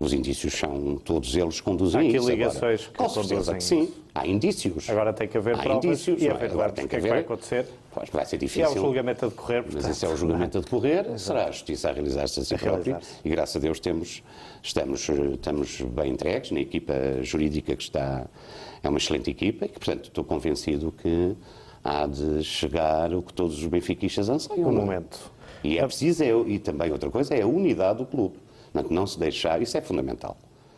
[0.00, 3.92] os indícios são todos eles conduzem Há aqui ligações agora, que com certeza que sim.
[4.14, 4.88] Há indícios.
[4.88, 7.04] Agora tem que haver Há provas indícios, e haver agora tem que, haver.
[7.04, 7.66] É que vai acontecer.
[7.92, 8.64] Pois vai ser E difícil.
[8.64, 9.62] é o julgamento a decorrer.
[9.62, 12.54] Mas portanto, esse é o julgamento a decorrer, será a justiça a realizar-se a si
[12.54, 12.98] A própria.
[13.22, 14.22] E graças a Deus temos,
[14.62, 18.26] estamos, estamos bem entregues na equipa jurídica que está.
[18.82, 21.36] É uma excelente equipa e que, portanto, estou convencido que
[21.84, 24.66] há de chegar o que todos os benfiquistas anseiam.
[24.66, 24.74] Um é?
[24.74, 25.30] momento.
[25.62, 28.36] E é preciso, é- e também outra coisa, é a unidade do clube.
[28.72, 30.36] Portanto, não se deixar, isso é fundamental.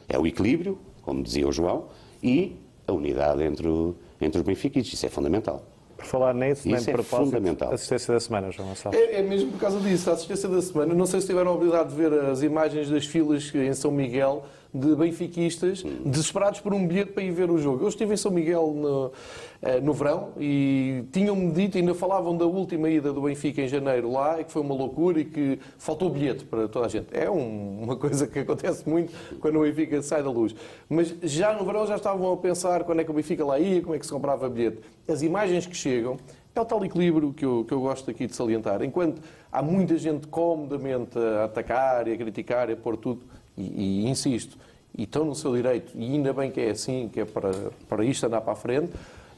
[0.09, 1.87] É o equilíbrio, como dizia o João,
[2.23, 4.95] e a unidade entre, o, entre os benfiquistas.
[4.95, 5.63] Isso é fundamental.
[5.97, 7.73] Por falar nisso, nem Isso é propósito, fundamental.
[7.73, 8.99] assistência da semana, João Gonçalves.
[8.99, 10.95] É, é mesmo por causa disso, a assistência da semana.
[10.95, 14.45] Não sei se tiveram a habilidade de ver as imagens das filas em São Miguel
[14.75, 17.85] de benfiquistas desesperados por um bilhete para ir ver o jogo.
[17.85, 19.13] Eu estive em São Miguel no,
[19.61, 24.11] eh, no verão e tinham-me dito, ainda falavam da última ida do Benfica em janeiro
[24.11, 27.09] lá, e que foi uma loucura e que faltou bilhete para toda a gente.
[27.13, 30.55] É um- uma coisa que acontece muito quando o Benfica sai da luz.
[30.89, 33.83] Mas já no verão já estavam a pensar quando é que o Benfica lá ia,
[33.83, 34.79] como é que se comprava bilhete.
[35.07, 36.17] As imagens que chegam
[36.55, 38.83] é o tal equilíbrio que eu, que eu gosto aqui de salientar.
[38.83, 43.21] Enquanto há muita gente comodamente a atacar e a criticar e a pôr tudo,
[43.57, 44.57] e, e insisto,
[44.97, 47.51] e estão no seu direito, e ainda bem que é assim, que é para,
[47.89, 48.93] para isto andar para a frente,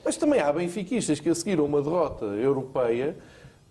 [0.05, 3.17] mas também há benfiquistas que a seguir a uma derrota europeia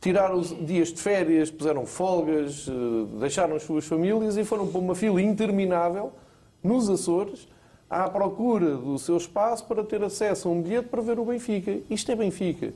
[0.04, 4.96] tiraram dias de férias, puseram folgas, eh, deixaram as suas famílias e foram para uma
[4.96, 6.12] fila interminável
[6.62, 7.48] nos Açores
[7.90, 11.78] à procura do seu espaço para ter acesso a um bilhete para ver o Benfica.
[11.90, 12.74] Isto é Benfica.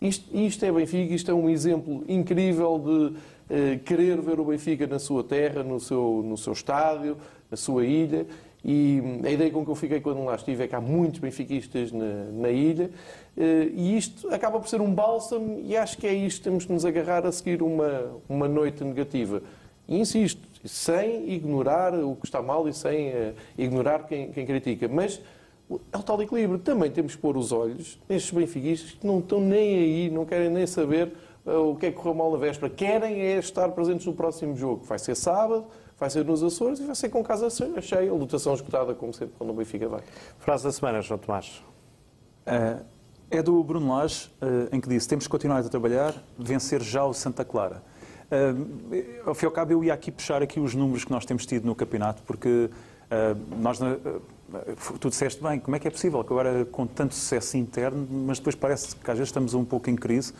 [0.00, 3.16] Isto, isto é Benfica, isto é um exemplo incrível de
[3.48, 7.16] eh, querer ver o Benfica na sua terra, no seu, no seu estádio,
[7.50, 8.26] na sua ilha.
[8.64, 11.20] E hum, a ideia com que eu fiquei quando lá estive é que há muitos
[11.20, 12.90] benfiquistas na, na ilha
[13.36, 16.64] eh, e isto acaba por ser um bálsamo e acho que é isto que temos
[16.64, 19.40] que nos agarrar a seguir uma, uma noite negativa.
[19.88, 24.88] E insisto, sem ignorar o que está mal e sem eh, ignorar quem, quem critica.
[24.88, 25.20] Mas
[25.92, 26.58] é o tal equilíbrio.
[26.58, 30.48] Também temos que pôr os olhos nestes benfiquistas que não estão nem aí, não querem
[30.50, 31.12] nem saber
[31.44, 32.70] eh, o que é que correu mal na véspera.
[32.72, 35.64] Querem é estar presentes no próximo jogo, que vai ser sábado,
[35.98, 37.48] vai ser nos Açores e vai ser com casa
[37.80, 40.02] cheia, lotação esgotada, como sempre, quando o Benfica vai.
[40.38, 41.62] Frase da semana, João Tomás.
[42.46, 42.76] Eh,
[43.28, 47.04] é do Bruno Lage, eh, em que disse: temos que continuar a trabalhar, vencer já
[47.04, 47.82] o Santa Clara.
[48.30, 51.24] Eh, ao fim e ao cabo, eu ia aqui puxar aqui os números que nós
[51.24, 52.70] temos tido no campeonato, porque
[53.60, 53.96] nós, na-
[55.00, 58.38] tu disseste bem, como é que é possível que agora com tanto sucesso interno, mas
[58.38, 60.32] depois parece que às vezes estamos um pouco em crise.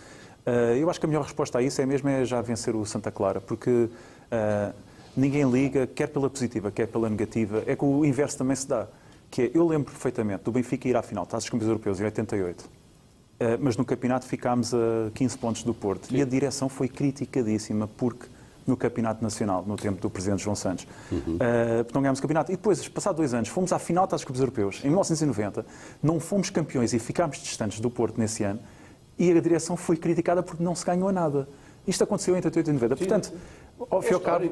[0.46, 2.86] Eh, eu acho que a melhor resposta a isso é mesmo é já vencer o
[2.86, 3.88] Santa Clara, porque
[4.30, 4.72] eh,
[5.16, 7.64] ninguém liga, quer pela positiva, quer pela negativa.
[7.66, 8.86] É que o inverso também se dá.
[9.28, 12.62] Que é, eu lembro perfeitamente do Benfica ir à final, Taças Campeões Europeus, em 88.
[12.62, 12.68] Uh,
[13.60, 16.14] mas no campeonato ficámos a 15 pontos do Porto.
[16.14, 18.26] E a direção foi criticadíssima, porque
[18.66, 22.52] no campeonato nacional, no tempo do presidente João Santos, uh, porque não ganhámos o campeonato.
[22.52, 25.64] E depois, passados dois anos, fomos à final das Copas Europeus, em 1990,
[26.02, 28.60] não fomos campeões e ficámos distantes do Porto nesse ano,
[29.18, 31.48] e a direção foi criticada porque não se ganhou nada.
[31.86, 32.96] Isto aconteceu entre 88 e 90.
[32.96, 33.32] Portanto,
[33.90, 34.44] ao fim cabo,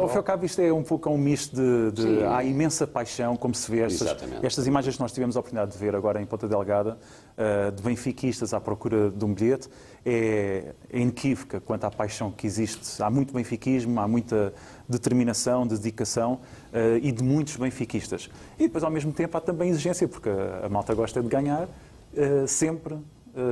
[0.00, 2.24] ao fim ao cabo, isto é um pouco um misto de, de Sim.
[2.24, 5.78] há imensa paixão, como se vê estas, estas imagens que nós tivemos a oportunidade de
[5.78, 6.98] ver agora em Ponta Delgada,
[7.36, 9.68] eh, de benfiquistas à procura de um bilhete,
[10.04, 13.00] é, é inequívoca quanto à paixão que existe.
[13.00, 14.52] Há muito benfiquismo, há muita
[14.88, 16.40] determinação, dedicação
[16.72, 18.28] eh, e de muitos benfiquistas.
[18.58, 21.68] E depois, ao mesmo tempo, há também exigência, porque a, malta gosta de ganhar
[22.16, 22.98] eh, sempre,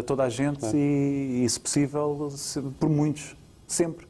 [0.04, 2.30] toda a gente, e, e, se possível,
[2.78, 3.34] por muitos,
[3.66, 4.09] sempre.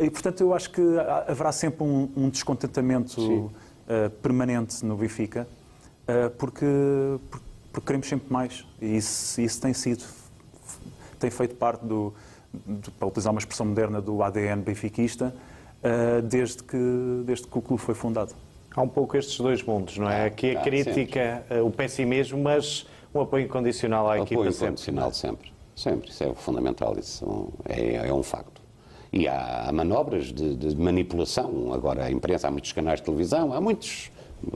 [0.00, 0.80] E, portanto, eu acho que
[1.28, 3.52] haverá sempre um, um descontentamento
[3.86, 5.46] eh, permanente no Benfica,
[6.08, 6.64] eh, porque,
[7.70, 8.64] porque, queremos sempre mais.
[8.80, 10.02] E isso, isso tem sido,
[11.18, 12.14] tem feito parte do,
[12.64, 15.34] do- para utilizar uma expressão moderna, do ADN benfiquista,
[15.82, 18.32] eh, desde, que, desde que o clube foi fundado.
[18.74, 20.24] Há um pouco estes dois mundos, não é?
[20.24, 24.66] Aqui a Ah, crítica, eh, o pessimismo, mas um apoio incondicional à equipa Apoio sempre.
[24.68, 25.52] incondicional sempre.
[25.76, 26.08] Sempre.
[26.10, 26.96] Isso é fundamental.
[26.98, 28.59] Isso é, é um facto.
[29.12, 31.72] E há manobras de, de manipulação.
[31.72, 34.10] Agora, a imprensa, há muitos canais de televisão, há muitos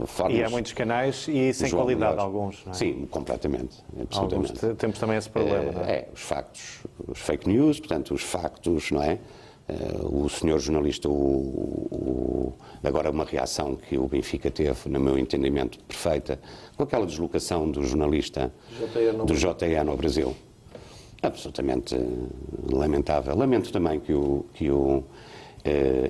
[0.06, 2.74] Formas, e há muitos canais e sem qualidade alguns, não é?
[2.74, 3.84] Sim, completamente.
[4.00, 4.64] Absolutamente.
[4.64, 5.92] Alguns temos também esse problema, é, não é?
[5.92, 9.18] É, os factos, os fake news, portanto, os factos, não é?
[9.66, 15.18] Uh, o senhor jornalista, o, o, agora uma reação que o Benfica teve, no meu
[15.18, 16.38] entendimento, perfeita,
[16.76, 20.34] com aquela deslocação do jornalista JN do JN ao Brasil.
[21.26, 23.36] Absolutamente uh, lamentável.
[23.36, 25.04] Lamento também que o, que o uh,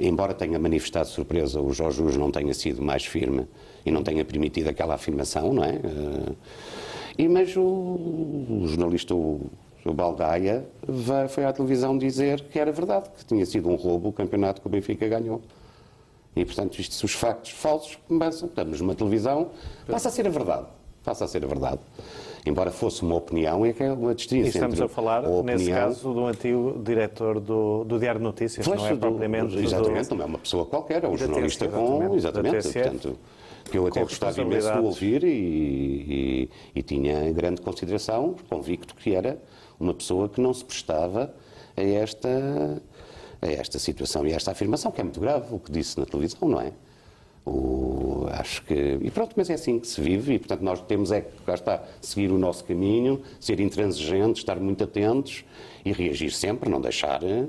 [0.00, 3.46] embora tenha manifestado surpresa, o Jorge Jus não tenha sido mais firme
[3.86, 5.80] e não tenha permitido aquela afirmação, não é?
[7.18, 9.50] e, mas o, o jornalista, o,
[9.84, 10.64] o Baldaia
[11.28, 14.66] foi à televisão dizer que era verdade, que tinha sido um roubo o campeonato que
[14.66, 15.42] o Benfica ganhou.
[16.34, 19.50] E, portanto, isto, os factos falsos começam, estamos numa televisão,
[19.86, 20.66] passa a ser a verdade.
[21.04, 21.80] Passa a ser a verdade.
[22.46, 24.44] Embora fosse uma opinião, é que é uma distinção.
[24.44, 28.66] E estamos a falar, a nesse caso, do antigo diretor do, do Diário de Notícias,
[28.66, 29.56] não é propriamente.
[29.56, 30.14] Exatamente, do...
[30.16, 32.14] não é uma pessoa qualquer, é um jornalista com.
[32.14, 33.18] Exatamente, portanto
[33.70, 39.14] que eu até gostava imenso de ouvir e, e, e, tinha grande consideração, convicto que
[39.14, 39.38] era
[39.78, 41.34] uma pessoa que não se prestava
[41.76, 42.82] a esta,
[43.40, 46.06] a esta situação e a esta afirmação, que é muito grave, o que disse na
[46.06, 46.72] televisão, não é?
[47.46, 48.98] O, acho que.
[49.02, 51.54] E pronto, mas é assim que se vive e, portanto, nós temos é que, cá
[51.54, 55.44] está, seguir o nosso caminho, ser intransigentes, estar muito atentos
[55.84, 57.46] e reagir sempre, não deixar eh,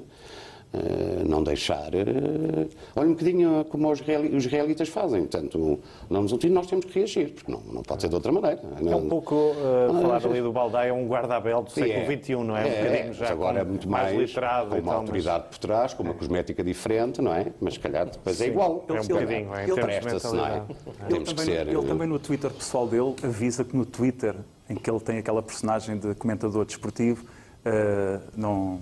[1.27, 1.93] não deixar.
[1.93, 5.21] Uh, olha um bocadinho como os, israelitas fazem.
[5.21, 8.61] Portanto, não nos nós temos que reagir, porque não, não pode ser de outra maneira.
[8.85, 12.35] É um pouco, uh, falar ali do Baldaia, é um guarda-abel do século é, XXI,
[12.35, 12.61] não é?
[12.61, 14.69] é um bocadinho já agora com, é muito mais, mais literado.
[14.69, 15.57] Com uma então, autoridade mas...
[15.57, 17.47] por trás, com uma cosmética diferente, não é?
[17.59, 18.85] Mas se calhar depois é Sim, é igual.
[18.87, 20.63] É um bocadinho, é, ele presta-se, não é?
[21.07, 24.35] Temos também, que ser, ele também no Twitter pessoal dele avisa que no Twitter,
[24.69, 28.79] em que ele tem aquela personagem de comentador desportivo, uh, não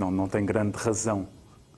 [0.00, 1.28] não, não tem grande razão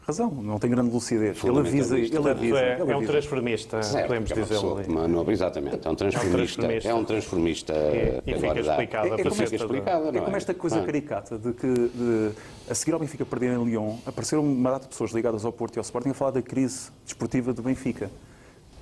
[0.05, 1.43] razão, não tem grande lucidez.
[1.45, 2.59] Ele avisa, ele avisa.
[2.59, 4.89] É, ele é um transformista, certo, podemos é dizer.
[4.89, 6.67] Não, exatamente, é um transformista.
[6.67, 7.73] É um transformista.
[7.73, 9.09] É, e fica explicado.
[9.09, 10.85] É, é, como esta, explicado, é como esta coisa ah.
[10.85, 12.31] caricata de que de,
[12.69, 15.77] a seguir ao Benfica perder em Lyon, apareceram uma data de pessoas ligadas ao Porto
[15.77, 18.11] e ao Sporting a falar da crise desportiva do Benfica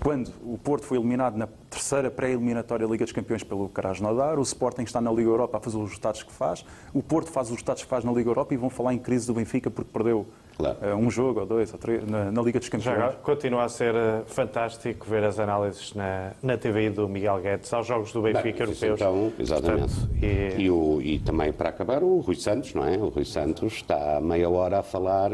[0.02, 4.82] quando o Porto foi eliminado na terceira pré-eliminatória Liga dos Campeões pelo Krasnodar, o Sporting
[4.82, 7.82] está na Liga Europa a fazer os resultados que faz, o Porto faz os resultados
[7.82, 10.78] que faz na Liga Europa e vão falar em crise do Benfica porque perdeu claro.
[10.82, 12.98] uh, um jogo ou dois ou três na, na Liga dos Campeões.
[12.98, 17.72] Já continua a ser uh, fantástico ver as análises na, na TVI do Miguel Guedes
[17.72, 19.00] aos jogos do Benfica Bem, europeus.
[19.00, 19.94] Então, exatamente.
[19.94, 20.62] Portanto, e...
[20.62, 22.96] E, o, e também para acabar o Rui Santos, não é?
[22.96, 25.30] O Rui Santos está meia hora a falar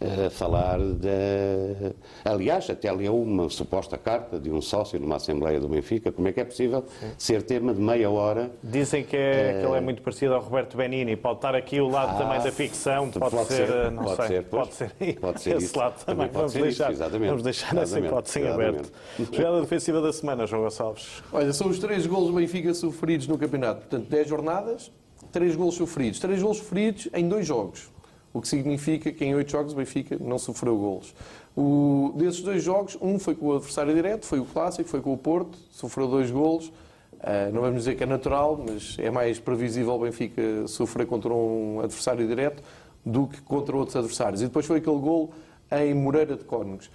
[0.00, 1.94] a falar de.
[2.24, 6.12] Aliás, até leu uma suposta carta de um sócio numa Assembleia do Benfica.
[6.12, 7.10] Como é que é possível Sim.
[7.16, 8.50] ser tema de meia hora?
[8.62, 11.16] Dizem que, é, que ele é muito parecido ao Roberto Benini.
[11.16, 14.16] Pode estar aqui o lado ah, também da ficção, pode, pode ser, ser, não pode
[14.16, 15.78] sei, ser, pode ser, pode ser esse isso.
[15.78, 16.28] lado também.
[16.28, 18.92] também vamos, deixar, isso, vamos deixar essa hipótese em aberto.
[19.32, 21.22] Jogada defensiva da semana, João Gonçalves.
[21.32, 23.80] Olha, são os três golos do Benfica sofridos no campeonato.
[23.80, 24.92] Portanto, 10 jornadas,
[25.32, 26.20] três golos sofridos.
[26.20, 27.95] Três golos sofridos em dois jogos
[28.36, 31.14] o que significa que em oito jogos o Benfica não sofreu golos.
[31.56, 35.14] O, desses dois jogos, um foi com o adversário direto, foi o clássico, foi com
[35.14, 36.66] o Porto, sofreu dois golos.
[37.14, 41.32] Uh, não vamos dizer que é natural, mas é mais previsível o Benfica sofrer contra
[41.32, 42.62] um adversário direto
[43.04, 44.42] do que contra outros adversários.
[44.42, 45.32] E depois foi aquele gol
[45.72, 46.90] em Moreira de Cónegos.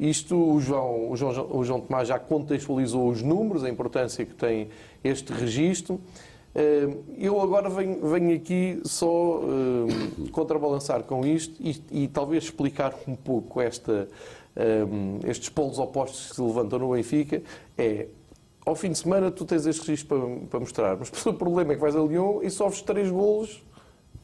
[0.00, 4.34] Isto o João, o, João, o João Tomás já contextualizou os números, a importância que
[4.34, 4.70] tem
[5.04, 6.00] este registro.
[7.18, 9.42] Eu agora venho, venho aqui só
[10.32, 14.08] contrabalançar com isto e, e, talvez explicar um pouco esta,
[14.56, 17.42] ehm, estes polos opostos que se levantam no Benfica.
[17.76, 18.06] É,
[18.64, 21.74] ao fim de semana tu tens este registro para, para mostrar, mas o problema é
[21.74, 23.62] que vais a Lyon e sofres três golos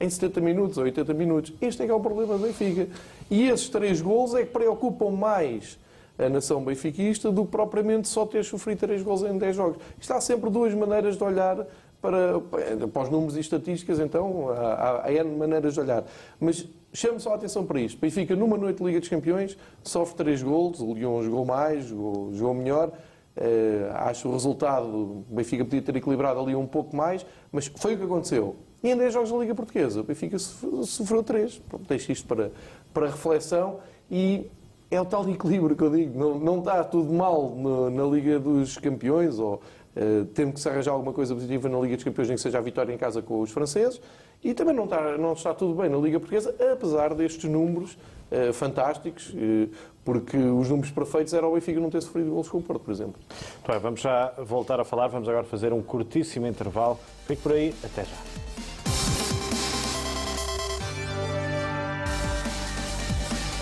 [0.01, 1.53] em 70 minutos ou 80 minutos.
[1.61, 2.88] Este é que é o problema do Benfica.
[3.31, 5.79] E esses três golos é que preocupam mais
[6.18, 9.79] a nação benfiquista do que propriamente só ter sofrido três gols em 10 jogos.
[10.01, 11.66] Isto há sempre duas maneiras de olhar
[12.03, 12.41] para,
[12.88, 16.05] para os números e estatísticas, então há, há N maneiras de olhar.
[16.41, 18.01] Mas chamo só a atenção para isto.
[18.01, 22.35] Benfica, numa noite de Liga dos Campeões, sofre três golos, o Lyon jogou mais, jogou,
[22.35, 22.91] jogou melhor.
[23.35, 27.95] Uh, acho o resultado, o Benfica podia ter equilibrado ali um pouco mais, mas foi
[27.95, 28.57] o que aconteceu.
[28.83, 31.62] E em 10 jogos da Liga Portuguesa, o Benfica sofreu três.
[31.69, 32.51] Pronto, deixo isto para,
[32.93, 33.79] para reflexão
[34.11, 34.51] e
[34.91, 36.19] é o tal equilíbrio que eu digo.
[36.19, 39.62] Não, não está tudo mal no, na Liga dos Campeões ou
[39.94, 42.61] Uh, que se arranjar alguma coisa positiva na Liga dos Campeões, nem que seja a
[42.62, 44.00] vitória em casa com os franceses.
[44.42, 47.92] E também não está, não está tudo bem na Liga Portuguesa, apesar destes números
[48.31, 49.70] uh, fantásticos, uh,
[50.05, 52.90] porque os números perfeitos era o Benfica não ter sofrido gols com o Porto, por
[52.90, 53.20] exemplo.
[53.68, 56.98] Bem, vamos já voltar a falar, vamos agora fazer um curtíssimo intervalo.
[57.26, 58.16] Fique por aí, até já.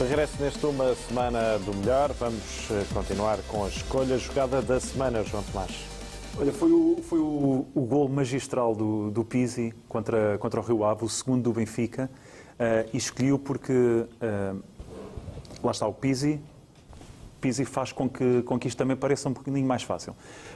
[0.01, 2.11] Regresso neste uma semana do melhor.
[2.13, 5.90] Vamos continuar com a escolha jogada da semana, João Tomás.
[6.39, 10.85] Olha, foi o, foi o, o gol magistral do, do Pizzi contra, contra o Rio
[10.85, 12.09] Ave, o segundo do Benfica,
[12.55, 14.63] uh, e escolheu porque uh,
[15.63, 16.41] lá está o Pizzi.
[17.41, 20.15] Pizzi faz com que, com que isto também pareça um bocadinho mais fácil.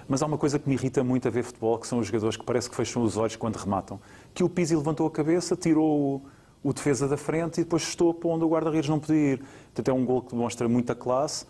[0.08, 2.37] Mas há uma coisa que me irrita muito a ver futebol, que são os jogadores
[2.37, 3.98] que parece que fecham os olhos quando rematam.
[4.32, 6.22] Que o Pizzi levantou a cabeça, tirou
[6.62, 9.38] o defesa da frente e depois estou para onde o guarda-redes não podia ir.
[9.38, 11.46] Portanto, é um gol que demonstra muita classe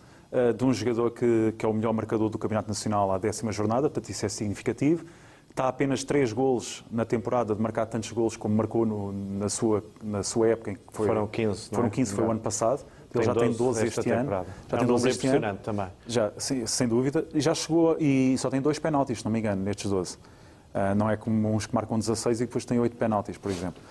[0.57, 3.83] de um jogador que, que é o melhor marcador do Campeonato Nacional à décima jornada,
[3.83, 5.05] portanto isso é significativo.
[5.49, 9.47] Está a apenas três golos na temporada de marcar tantos golos como marcou no, na,
[9.47, 10.71] sua, na sua época.
[10.71, 12.15] Em que foi, foram 15, Foram 15, é?
[12.15, 12.85] foi o ano passado.
[13.13, 14.29] Ele já tem 12 este ano.
[14.29, 15.57] Já é tem 12 este ano.
[15.63, 15.87] também.
[16.05, 17.25] Já, sim, sem dúvida.
[17.33, 20.15] E já chegou e só tem dois penaltis, se não me engano, nestes 12.
[20.17, 23.81] Uh, não é como uns que marcam 16 e depois têm 8 penaltis, por exemplo.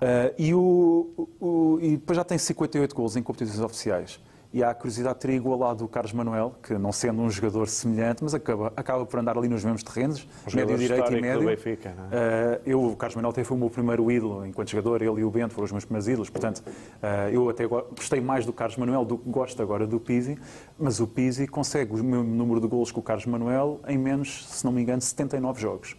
[0.00, 4.20] Uh, e, o, o, e, depois já tem 58 gols em competições oficiais.
[4.52, 7.66] E há a curiosidade de ter igualado o Carlos Manuel, que não sendo um jogador
[7.68, 11.46] semelhante, mas acaba, acaba por andar ali nos mesmos terrenos, um médio direito e médio.
[11.46, 12.58] Benfica, é?
[12.58, 15.24] uh, eu, o Carlos Manuel até foi o meu primeiro ídolo enquanto jogador, ele e
[15.24, 18.76] o Bento foram os meus primeiros ídolos, portanto, uh, eu até gostei mais do Carlos
[18.76, 20.38] Manuel do que gosto agora do Pizzi,
[20.78, 24.46] mas o Pizzi consegue o mesmo número de gols que o Carlos Manuel em menos,
[24.46, 25.96] se não me engano, 79 jogos.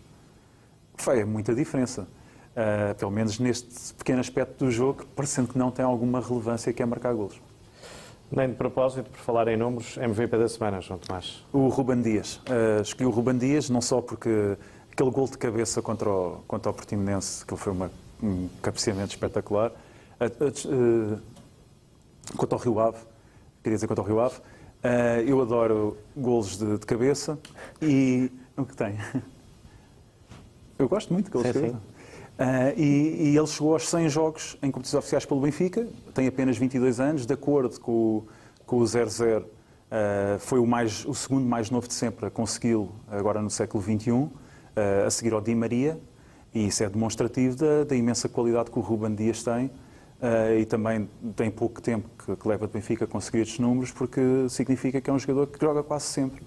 [0.95, 2.07] Foi muita diferença.
[2.53, 6.83] Uh, pelo menos neste pequeno aspecto do jogo, parecendo que não tem alguma relevância, que
[6.83, 7.41] é marcar golos.
[8.35, 11.45] Nem de propósito, por falar em números, MVP da semana, João Tomás.
[11.53, 12.37] O Ruban Dias.
[12.37, 14.57] Uh, escolhi o Ruban Dias não só porque
[14.91, 17.91] aquele gol de cabeça contra o, contra o Portimonense, que foi uma,
[18.23, 19.71] um cabeceamento espetacular,
[20.19, 21.21] uh,
[22.35, 22.97] contra o Rio Ave,
[23.61, 24.37] queria dizer contra o Rio Ave,
[25.25, 27.39] eu adoro golos de, de, cabeça
[27.81, 28.97] e o que tem?
[30.77, 31.79] Eu gosto muito de golos de cabeça.
[32.33, 36.57] Uh, e, e, ele chegou aos 100 jogos em competições oficiais pelo Benfica, tem apenas
[36.57, 38.23] 22 anos, de acordo com,
[38.65, 42.91] com o 0-0, uh, foi o, mais, o segundo mais novo de sempre a consegui-lo
[43.07, 44.31] agora no século XXI, uh,
[45.05, 45.99] a seguir ao Di Maria,
[46.55, 49.71] e isso é demonstrativo da, da imensa qualidade que o Ruben Dias tem,
[50.57, 54.21] e também tem pouco tempo que, que, leva de Benfica a conseguir estes números, porque
[54.47, 56.41] significa que é um jogador que joga quase sempre.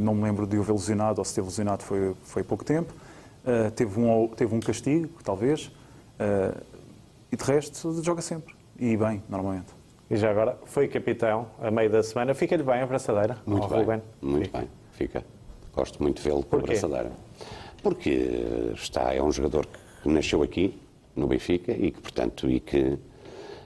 [0.00, 2.94] não me lembro de o ver lesionado, ou se teve lesionado foi, foi pouco tempo,
[3.44, 6.60] uh, teve, um, teve um castigo, talvez, uh,
[7.30, 8.54] e de resto joga sempre.
[8.78, 9.72] E bem, normalmente.
[10.10, 12.34] E já agora, foi capitão a meio da semana.
[12.34, 13.38] Fica-lhe bem a braçadeira?
[13.46, 13.78] Muito bem.
[13.78, 14.02] Ruben?
[14.20, 14.58] Muito fica.
[14.58, 15.24] bem, fica.
[15.74, 17.12] Gosto muito de vê-lo com a braçadeira.
[17.82, 19.66] Porque está, é um jogador
[20.02, 20.78] que nasceu aqui,
[21.16, 22.98] no Benfica, e que, portanto, e que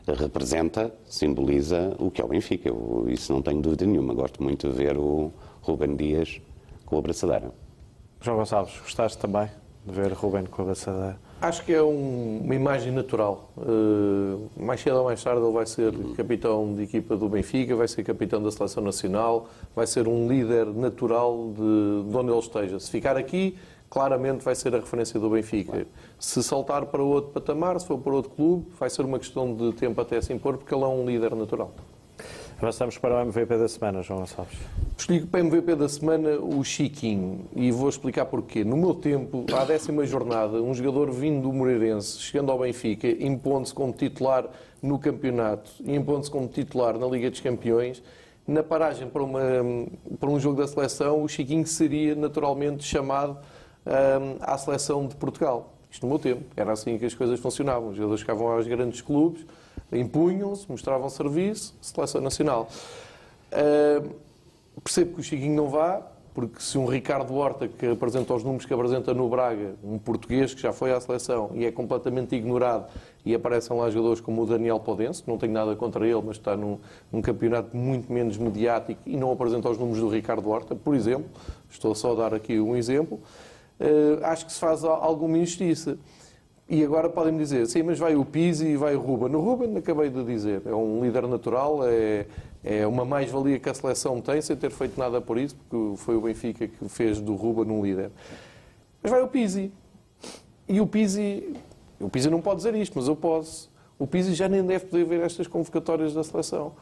[0.06, 2.68] representa, simboliza o que é o Benfica.
[2.68, 4.14] Eu, isso não tenho dúvida nenhuma.
[4.14, 6.40] Gosto muito de ver o Ruben Dias
[6.84, 7.52] com a braçadeira.
[8.20, 9.50] João Gonçalves, gostaste também?
[9.86, 11.16] Ver Ruben com a abraçadeira?
[11.40, 13.50] Acho que é um, uma imagem natural.
[13.56, 17.86] Uh, mais cedo ou mais tarde ele vai ser capitão de equipa do Benfica, vai
[17.86, 22.80] ser capitão da Seleção Nacional, vai ser um líder natural de, de onde ele esteja.
[22.80, 23.56] Se ficar aqui,
[23.90, 25.86] claramente vai ser a referência do Benfica.
[26.18, 29.72] Se saltar para outro patamar, se for para outro clube, vai ser uma questão de
[29.74, 31.72] tempo até se impor, porque ele é um líder natural.
[32.58, 34.58] Avançamos para o MVP da semana, João Gonçalves.
[34.96, 38.64] Escolhi para o MVP da semana o Chiquinho e vou explicar porquê.
[38.64, 43.74] No meu tempo, à décima jornada, um jogador vindo do Moreirense, chegando ao Benfica, impondo-se
[43.74, 44.48] como titular
[44.82, 48.02] no campeonato e impondo-se como titular na Liga dos Campeões,
[48.48, 49.40] na paragem para, uma,
[50.18, 53.36] para um jogo da seleção, o Chiquinho seria naturalmente chamado
[53.84, 55.74] um, à seleção de Portugal.
[55.90, 56.42] Isto no meu tempo.
[56.56, 57.90] Era assim que as coisas funcionavam.
[57.90, 59.44] Os jogadores chegavam aos grandes clubes
[59.92, 62.68] impunham-se, mostravam serviço, seleção nacional.
[63.52, 64.10] Uh,
[64.82, 66.02] percebo que o Chiquinho não vá,
[66.36, 70.52] porque se um Ricardo Horta, que apresenta os números que apresenta no Braga, um português
[70.52, 72.88] que já foi à seleção e é completamente ignorado,
[73.24, 76.36] e aparecem lá jogadores como o Daniel Podense, que não tenho nada contra ele, mas
[76.36, 76.78] está num,
[77.10, 81.24] num, campeonato muito menos mediático e não apresenta os números do Ricardo Horta, por exemplo,
[81.70, 83.18] estou só a dar aqui um exemplo,
[83.80, 85.96] uh, acho que se faz alguma injustiça.
[86.68, 89.36] E agora podem-me dizer, sim, mas vai o Pizzi e vai o Ruben.
[89.36, 92.26] O Ruben, acabei de dizer, é um líder natural, é,
[92.64, 96.16] é uma mais-valia que a seleção tem, sem ter feito nada por isso, porque foi
[96.16, 98.10] o Benfica que fez do Ruben um líder.
[99.00, 99.72] Mas vai o Pizzi.
[100.68, 101.54] E o Pizzi,
[102.00, 103.70] o Pizzi não pode dizer isto, mas eu posso.
[103.96, 106.72] O Pizzi já nem deve poder ver estas convocatórias da seleção.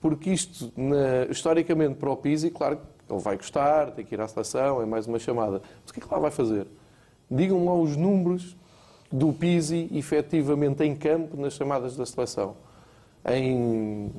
[0.00, 4.20] Porque isto, na, historicamente, para o Pizzi, claro que ele vai gostar, tem que ir
[4.22, 5.60] à seleção, é mais uma chamada.
[5.82, 6.66] Mas o que é que lá vai fazer?
[7.30, 8.56] Digam lá os números
[9.14, 12.56] do Pisi efetivamente em campo nas chamadas da seleção.
[13.24, 14.10] Em,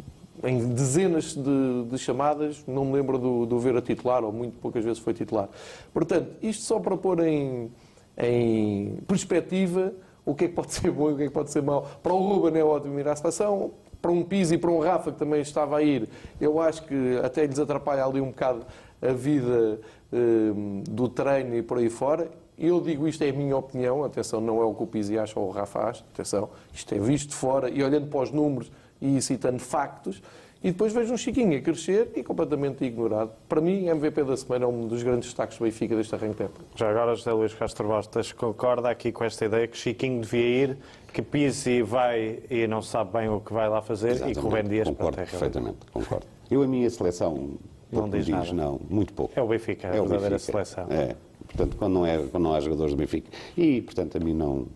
[0.42, 4.58] em dezenas de, de, chamadas, não me lembro do, do ver a titular, ou muito
[4.58, 5.50] poucas vezes foi titular.
[5.94, 7.70] Portanto, isto só para pôr em,
[8.18, 9.94] em perspectiva
[10.26, 11.86] o que é que pode ser bom e o que é que pode ser mau.
[12.02, 15.12] Para o Ruben é ótimo ir à seleção, para um Pizzi e para um Rafa
[15.12, 16.08] que também estava a ir,
[16.40, 18.66] eu acho que até lhes atrapalha ali um bocado
[19.02, 19.82] a vida
[20.14, 22.32] um, do treino e por aí fora.
[22.58, 25.40] Eu digo isto é a minha opinião, atenção, não é o que o Pizzi acha
[25.40, 28.72] ou o Rafa acha, atenção, isto é visto de fora e olhando para os números
[29.02, 30.22] e citando factos,
[30.64, 33.30] e depois vejo um Chiquinho a crescer e completamente ignorado.
[33.48, 36.44] Para mim, MVP da semana é um dos grandes destaques do Benfica deste arranque de
[36.44, 36.66] época.
[36.76, 40.78] Já agora, José Luís Castro Bastas concorda aqui com esta ideia que Chiquinho devia ir,
[41.14, 44.38] que Pizzi vai e não sabe bem o que vai lá fazer Exatamente.
[44.38, 46.26] e que o Ben Dias Concordo é perfeitamente, concordo.
[46.50, 47.50] Eu, a minha seleção,
[47.92, 48.52] Não me diz nada.
[48.54, 49.38] não, muito pouco.
[49.38, 50.52] É o Benfica, a o verdadeira Benfica.
[50.66, 50.88] seleção.
[50.90, 51.16] É,
[51.56, 53.30] portanto, quando não, é, quando não há jogadores do Benfica.
[53.58, 54.68] E, portanto, a mim não...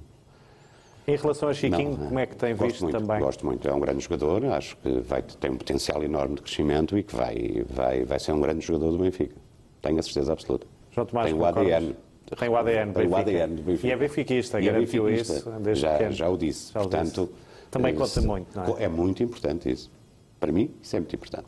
[1.08, 3.20] Em relação a Chiquinho, não, como é que tem visto muito, também?
[3.20, 6.96] Gosto muito, é um grande jogador, acho que vai, tem um potencial enorme de crescimento
[6.98, 9.36] e que vai, vai, vai ser um grande jogador do Benfica.
[9.82, 10.68] Tenho a certeza absoluta.
[10.92, 11.74] João Tomás, tem o concordas?
[11.74, 11.96] ADN.
[12.38, 13.16] Tem o ADN Tem o.
[13.16, 13.88] ADN do Benfica.
[13.88, 15.50] E é benfiquista, E é garantiu benfiquista.
[15.50, 16.12] isso desde já, pequeno.
[16.12, 16.74] já o disse.
[16.74, 17.50] Já o Portanto, disse.
[17.72, 18.84] Também eh, conta muito, não é?
[18.84, 19.92] É muito importante isso.
[20.40, 21.46] Para mim, isso é muito importante.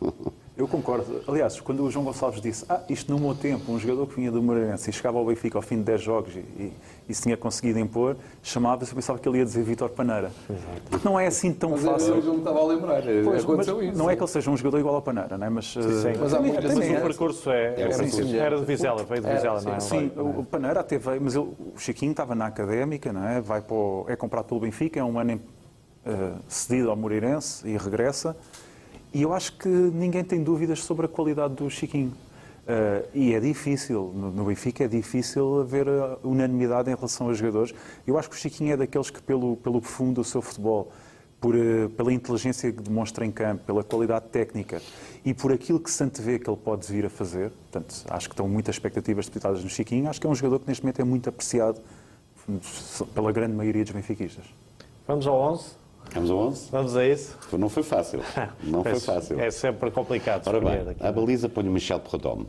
[0.56, 1.20] Eu concordo.
[1.26, 4.30] Aliás, quando o João Gonçalves disse ah, isto no meu tempo, um jogador que vinha
[4.30, 6.72] do Moreirense e chegava ao Benfica ao fim de 10 jogos e, e,
[7.08, 10.30] e se tinha conseguido impor, chamava-se, eu pensava que ele ia dizer Vítor Paneira.
[10.88, 12.14] Porque não é assim tão Mas fácil.
[12.14, 13.02] eu não me estava a lembrar.
[13.02, 13.98] Pois, mas Aconteceu isso.
[13.98, 15.50] não é que ele seja um jogador igual ao Paneira, não é?
[15.50, 15.80] Mas, Sim,
[16.20, 18.36] Mas há mas, muitas- mas o percurso é, É, era, sim, sim.
[18.36, 19.80] era de Vizela, veio de Era, Vizela, não é?
[19.80, 23.40] Sim, o Paneira até veio, mas ele- o Chiquinho estava na académica, não é?
[23.40, 25.40] Vai para o- é comprado pelo Benfica, é um ano em-
[26.06, 28.36] eh, cedido ao Moreirense e regressa.
[29.14, 32.12] E eu acho que ninguém tem dúvidas sobre a qualidade do Chiquinho.
[32.66, 37.72] Eh, e é difícil, no, Benfica é difícil haver eh, unanimidade em relação aos jogadores.
[38.04, 40.90] Eu acho que o Chiquinho é daqueles que, pelo, pelo profundo do seu futebol,
[41.40, 44.82] por, eh, pela inteligência que demonstra em campo, pela qualidade técnica
[45.24, 48.32] e por aquilo que se antevê que ele pode vir a fazer, portanto, acho que
[48.32, 51.04] estão muitas expectativas depositadas no Chiquinho, acho que é um jogador que neste momento é
[51.04, 51.80] muito apreciado
[53.14, 54.44] pela grande maioria dos benfiquistas.
[55.06, 55.83] Vamos ao 11?
[56.14, 56.68] Vamos ao 11?
[56.70, 57.36] Vamos a isso?
[57.58, 58.20] Não foi fácil.
[58.62, 59.40] Não foi fácil.
[59.40, 61.04] É sempre complicado Ora bem, aqui.
[61.04, 62.46] a baliza põe o Michel Perrodome.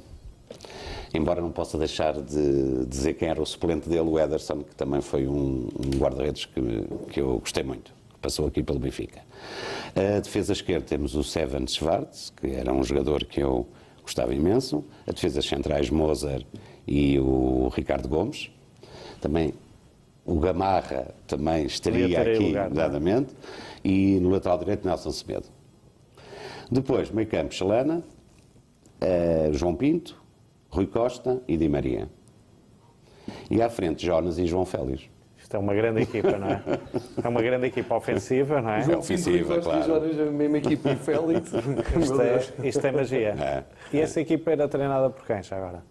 [1.13, 5.01] Embora não possa deixar de dizer quem era o suplente dele, o Ederson, que também
[5.01, 6.61] foi um, um guarda-redes que,
[7.09, 9.21] que eu gostei muito, que passou aqui pelo Benfica.
[9.95, 13.65] A defesa esquerda temos o Seven Schwartz, que era um jogador que eu
[14.01, 14.83] gostava imenso.
[15.07, 16.45] A defesa centrais, Moser
[16.85, 18.51] e o Ricardo Gomes.
[19.21, 19.53] Também
[20.25, 23.25] o Gamarra também estaria aqui, lugar, é?
[23.83, 25.45] E no lateral direito, Nelson Semedo.
[26.71, 28.03] Depois, meio campo, Chalana,
[28.99, 30.19] eh, João Pinto,
[30.69, 32.09] Rui Costa e Di Maria.
[33.51, 35.07] E à frente, Jonas e João Félix.
[35.37, 36.63] Isto é uma grande equipa, não é?
[37.23, 38.81] É uma grande equipa ofensiva, não é?
[38.81, 39.83] João ofensiva, e claro.
[39.83, 41.51] Jonas, a mesma equipa e Félix.
[42.01, 43.35] Isto é, isto é magia.
[43.39, 43.63] É.
[43.93, 45.83] E essa equipa era treinada por quem já agora?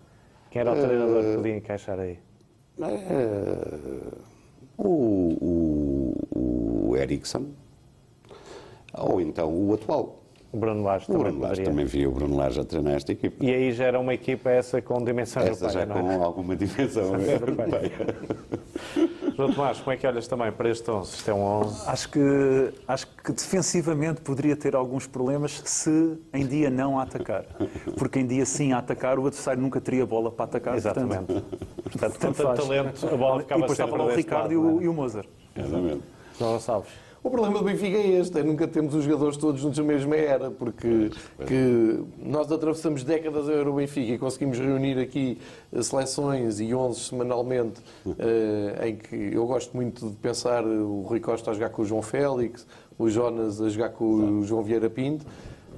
[0.50, 2.18] Quem era o treinador que podia encaixar aí?
[2.80, 4.18] Eh,
[4.76, 7.46] o, o, o Ericsson,
[8.92, 10.23] ou então o atual.
[10.54, 13.10] O Bruno Lage O também Bruno Lage também via o Bruno Lage a treinar esta
[13.10, 13.44] equipa.
[13.44, 16.16] E aí já era uma equipa essa com dimensão Essa europeia, já não é?
[16.16, 17.90] com alguma dimensão europeia.
[19.36, 21.12] João Tomás, como é que olhas também para este 11?
[21.12, 21.90] Isto é um 11.
[21.90, 27.44] Acho que, acho que defensivamente poderia ter alguns problemas se em dia não a atacar.
[27.98, 30.76] Porque em dia sim a atacar, o adversário nunca teria bola para atacar.
[30.76, 31.24] Exatamente.
[31.24, 32.60] Portanto, Portanto, tanto tanto faz.
[32.60, 34.84] talento, a bola e ficava depois sempre estava lá o Ricardo lado, e, o, é?
[34.84, 35.24] e o Moser.
[35.56, 36.02] Exatamente.
[36.38, 36.90] João Gonçalves.
[37.24, 40.14] O problema do Benfica é este, é nunca temos os jogadores todos juntos na mesma
[40.14, 41.10] era, porque
[41.46, 45.38] que nós atravessamos décadas a ver o Benfica e conseguimos reunir aqui
[45.72, 47.80] eh, seleções e 11 semanalmente,
[48.18, 51.84] eh, em que eu gosto muito de pensar o Rui Costa a jogar com o
[51.86, 52.66] João Félix,
[52.98, 55.24] o Jonas a jogar com o João Vieira Pinto.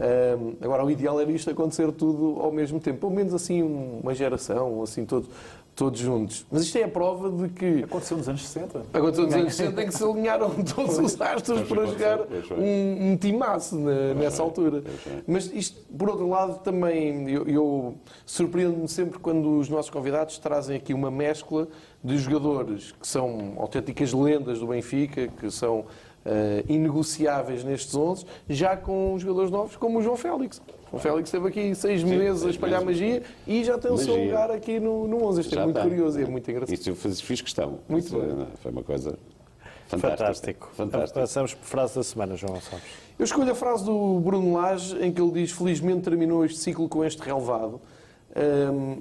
[0.01, 4.15] Ahm, agora, o ideal era isto acontecer tudo ao mesmo tempo, pelo menos assim uma
[4.15, 5.31] geração, assim todos,
[5.77, 6.47] todos juntos.
[6.51, 8.83] Mas isto é a prova de que Aconteceu nos anos 60.
[8.95, 12.21] Agora, nos anos 60 em que se alinharam todos os astros para jogar
[12.59, 14.83] um, um timaço na- nessa altura.
[15.29, 20.77] Mas isto, por outro lado, também eu, eu surpreendo-me sempre quando os nossos convidados trazem
[20.77, 21.69] aqui uma mescla
[22.03, 25.85] de jogadores que são autênticas lendas do Benfica, que são
[26.27, 30.61] eh, inegociáveis nestes 11, já com jogadores novos como o João Félix.
[30.89, 33.01] O João Félix esteve aqui seis meses a espalhar meses.
[33.01, 35.41] magia e já tem o seu lugar aqui no, no 11.
[35.41, 35.89] Isto é Já muito tem.
[35.89, 36.75] curioso e é muito engraçado.
[36.75, 37.79] Isso eu fiz, fiz questão.
[37.89, 38.47] Muito Isso, bem.
[38.61, 39.17] Foi uma coisa
[39.87, 40.17] fantástica.
[40.17, 40.71] Fantástico.
[40.75, 41.21] Fantástico.
[41.21, 42.89] Passamos por frase da semana, João Gonçalves.
[43.19, 46.89] Eu escolho a frase do Bruno Lage em que ele diz: Felizmente terminou este ciclo
[46.89, 47.81] com este relevado.
[48.37, 48.99] Hum,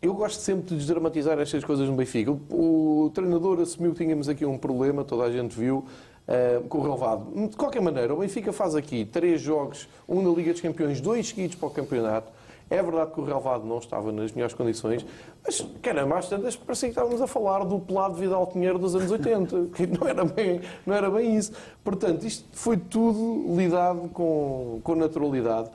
[0.00, 2.32] eu gosto sempre de desdramatizar estas coisas no Benfica.
[2.32, 5.84] O, o treinador assumiu que tínhamos aqui um problema, toda a gente viu,
[6.28, 7.48] hum, com o relevado.
[7.48, 11.28] De qualquer maneira, o Benfica faz aqui três jogos, um na Liga dos Campeões, dois
[11.28, 12.30] seguidos para o campeonato.
[12.70, 15.04] É verdade que o relevado não estava nas melhores condições,
[15.44, 19.10] mas, caramba, às tantas parecia que estávamos a falar do pelado Vidal Pinheiro dos anos
[19.10, 21.52] 80, que não era bem, não era bem isso.
[21.84, 25.70] Portanto, isto foi tudo lidado com, com naturalidade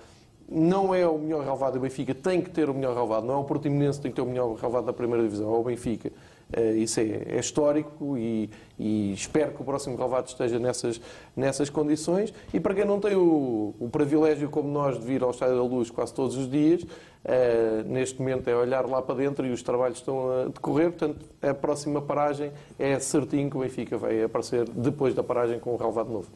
[0.49, 3.37] não é o melhor relevado do Benfica, tem que ter o melhor relevado, não é
[3.37, 6.11] o Portimonense que tem que ter o melhor relevado da primeira divisão, é o Benfica.
[6.55, 11.01] Uh, isso é, é histórico e, e, espero que o próximo relevado esteja nessas,
[11.35, 12.33] nessas condições.
[12.53, 15.63] E para quem não tem o, o privilégio, como nós, de vir ao Estádio da
[15.63, 16.87] Luz quase todos os dias, uh,
[17.85, 20.91] neste momento é olhar lá para dentro e os trabalhos estão a decorrer.
[20.91, 25.73] Portanto, a próxima paragem é certinho que o Benfica vai aparecer depois da paragem com
[25.73, 26.29] o relevado novo.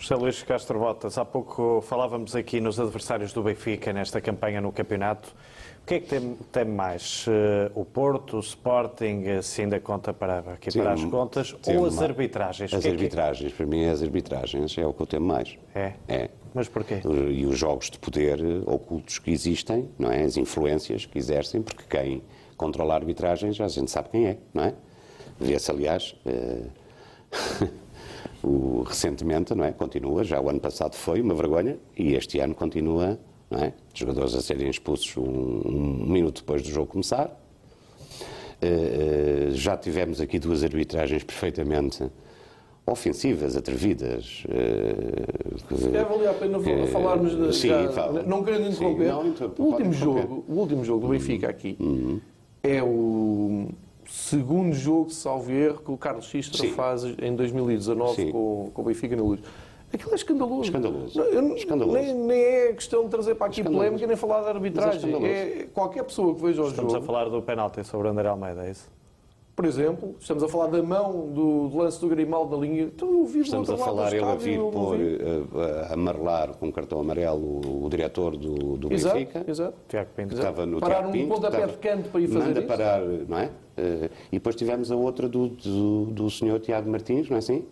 [0.00, 4.72] José Luís Castro Botas, há pouco falávamos aqui nos adversários do Benfica nesta campanha no
[4.72, 5.32] campeonato.
[5.84, 7.26] O que é que tem, tem mais?
[7.26, 11.54] Uh, o Porto, o Sporting, eh, se ainda conta para, aqui sim, para as contas,
[11.60, 12.72] sim, ou as arbitragens?
[12.72, 13.56] As arbitragens, é que...
[13.58, 15.58] para mim, as arbitragens é o que eu temo mais.
[15.74, 15.92] É?
[16.08, 16.30] É.
[16.54, 17.02] Mas porquê?
[17.30, 20.22] E os jogos de poder ocultos que existem, não é?
[20.22, 22.22] As influências que exercem, porque quem
[22.56, 24.74] controla a arbitragem já a gente sabe quem é, não é?
[25.38, 27.68] Vê-se, aliás, uh...
[28.42, 29.72] o, recentemente, não é?
[29.72, 33.18] Continua, já o ano passado foi uma vergonha e este ano continua
[33.50, 33.72] é?
[33.92, 37.40] jogadores a serem expulsos um, um minuto depois do jogo começar.
[38.62, 42.10] Uh, já tivemos aqui duas arbitragens perfeitamente
[42.86, 44.44] ofensivas, atrevidas.
[44.48, 48.22] Uh, é, valia a pena uh, falarmos de, sim, já, fala.
[48.22, 49.04] não querendo interromper.
[49.04, 52.20] Sim, não, então, o, último jogo, o último jogo do Benfica aqui uhum.
[52.62, 53.68] é o
[54.06, 59.16] segundo jogo, salvo erro, que o Carlos Xistra faz em 2019 com, com o Benfica
[59.16, 59.40] na Luz.
[59.94, 60.62] Aquilo é escandaloso.
[60.62, 61.18] Escandaloso.
[61.18, 61.96] Não, eu, escandaloso.
[61.96, 65.24] Nem, nem, é questão de trazer para aqui polémica nem falar de arbitragem.
[65.24, 67.04] É, é qualquer pessoa que veja o Estamos jogo.
[67.04, 68.90] a falar do penalti sobre o André Almeida, é isso?
[69.54, 72.82] Por exemplo, estamos a falar da mão do, do lance do Grimaldo na linha.
[72.84, 77.60] Então eu vi Estamos a falar ele a vir por uh, amarelar com cartão amarelo
[77.64, 79.44] o, o diretor do, do exato, Benfica.
[79.46, 79.74] Exato.
[79.88, 80.30] Tiago Pinto.
[80.30, 81.24] Que estava no Parar Tiago Pinto.
[81.26, 82.68] um pontapé de canto para ir fazer manda isso.
[82.68, 83.44] parar, não é?
[83.46, 87.64] Uh, e depois tivemos a outra do, do, do senhor Tiago Martins, não é assim?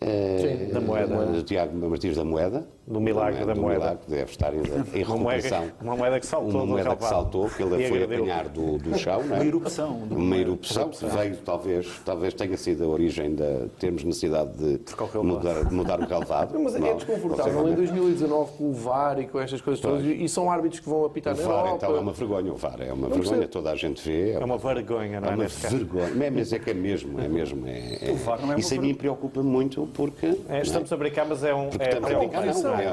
[0.00, 1.26] Sim, da moeda.
[1.26, 2.66] Do Tiago Martins da Moeda.
[2.86, 3.80] Do milagre da, do moeda.
[3.80, 4.60] Milagre, deve estar em,
[4.94, 5.70] em recuperação.
[5.80, 6.50] Uma moeda que saltou.
[6.50, 9.22] Uma moeda que saltou, que ele foi apanhar do, do chão.
[9.24, 9.38] Não é?
[9.40, 9.96] Uma erupção.
[10.10, 14.80] Uma erupção que veio, talvez, talvez tenha sido a origem de termos necessidade de
[15.22, 16.58] mudar, mudar o relevado.
[16.58, 17.68] Mas é, é desconfortável.
[17.68, 21.04] Em 2019, com o VAR e com estas coisas todas, e são árbitros que vão
[21.04, 21.60] apitar na Europa.
[21.60, 22.52] O VAR, então, é uma vergonha.
[22.52, 24.32] O VAR é uma vergonha, toda a gente vê.
[24.32, 25.32] É uma vergonha, não é?
[25.32, 26.30] É uma vergonha.
[26.30, 27.66] Mas é que é mesmo, é mesmo.
[27.66, 30.36] É, o VAR não é Isso a mim preocupa muito porque...
[30.62, 31.68] Estamos a brincar, mas é um...
[31.78, 32.84] É, é, posição, é.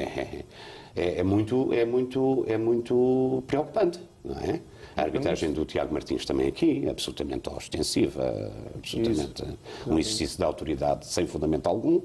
[0.00, 0.44] É,
[0.96, 4.60] é, é, muito, é, muito, é muito preocupante, não é?
[4.96, 9.90] A arbitragem do Tiago Martins também aqui, absolutamente ostensiva, absolutamente Isso.
[9.90, 12.00] um exercício de autoridade sem fundamento algum.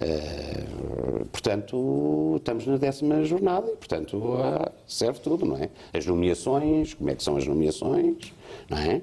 [0.00, 5.70] Uh, portanto, estamos na décima jornada e, portanto, uh, serve tudo, não é?
[5.92, 8.32] As nomeações, como é que são as nomeações,
[8.68, 9.00] não é?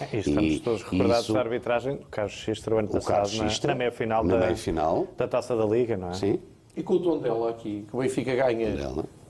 [0.00, 3.68] É, estamos e, todos recordados isso, da arbitragem do Carlos Xistra o ano passado, Xistra,
[3.68, 6.14] na, na meia-final da, meia -final, da Taça da Liga, não é?
[6.14, 6.40] Sim.
[6.76, 8.74] E com o Tondela aqui, que o Benfica ganha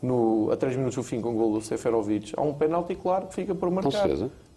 [0.01, 3.27] no, a 3 minutos do fim com o gol do Seferovic, há um penalti claro
[3.27, 4.09] que fica por marcar.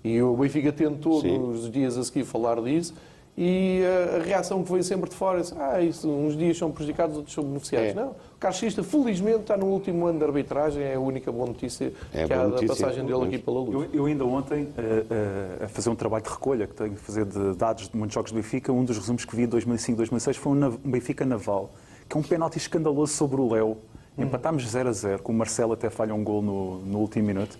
[0.03, 1.37] E o Benfica tentou Sim.
[1.37, 2.93] nos dias a seguir falar disso
[3.37, 6.71] e a, a, reação que veio sempre de fora é ah, isso, uns dias são
[6.71, 7.89] prejudicados, outros são beneficiados.
[7.89, 7.93] É.
[7.93, 11.91] Não, o Carxista, felizmente, está no último ano de arbitragem, é a única boa notícia
[12.13, 12.67] é que há notícia.
[12.67, 13.73] da passagem dele aqui pela luz.
[13.73, 17.01] Eu, eu ainda ontem, uh, uh, a fazer um trabalho de recolha, que tenho que
[17.01, 20.35] fazer de dados de muitos jogos do Benfica, um dos resumos que vi em 2005-2006
[20.35, 21.71] foi um Benfica Naval
[22.07, 23.77] que é um penalti escandaloso sobre o Léo.
[24.17, 24.23] Hum.
[24.23, 27.57] Empatámos 0 a 0, com o Marcelo até falha um gol no, no último minuto.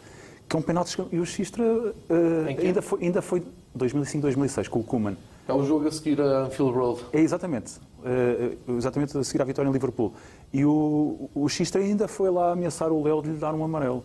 [0.47, 1.15] Que é um penalti escandaloso.
[1.15, 1.93] E o Xistra uh,
[2.47, 3.43] ainda, foi, ainda foi
[3.78, 5.17] 2005-2006, com o Kuman.
[5.47, 7.05] É o jogo a seguir a Anfield Road.
[7.13, 7.79] É exatamente.
[7.99, 10.13] Uh, exatamente a seguir à vitória em Liverpool.
[10.51, 14.03] E o, o Xistra ainda foi lá ameaçar o Léo de lhe dar um amarelo.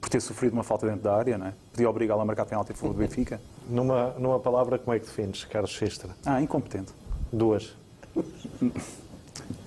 [0.00, 1.54] Por ter sofrido uma falta dentro da área, não é?
[1.72, 3.40] Podia obrigá-lo a marcar penalti a favor do Benfica.
[3.68, 6.10] Numa, numa palavra, como é que defines, Carlos Xistra?
[6.26, 6.92] Ah, incompetente.
[7.32, 7.74] Duas.
[8.16, 8.22] Uh,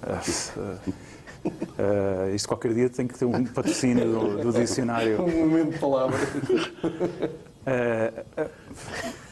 [1.46, 5.22] uh, isto qualquer dia tem que ter um patrocínio do, do dicionário.
[5.24, 6.20] Um momento de palavra.
[7.66, 8.50] Uh,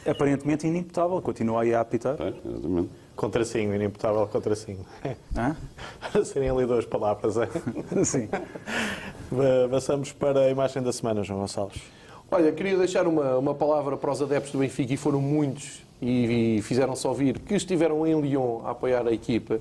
[0.06, 2.16] aparentemente inimputável, continua aí a apitar.
[2.20, 2.90] É, exatamente.
[3.16, 4.86] Contracinho, inimputável contracinho.
[5.38, 5.56] Hã?
[6.24, 7.48] Serem ali duas palavras, é?
[8.04, 8.30] Sim.
[9.70, 11.82] Passamos para a imagem da semana, João Gonçalves.
[12.30, 16.58] Olha, queria deixar uma, uma palavra para os adeptos do Benfica, e foram muitos, e,
[16.58, 19.60] e fizeram-se ouvir, que estiveram em Lyon a apoiar a equipa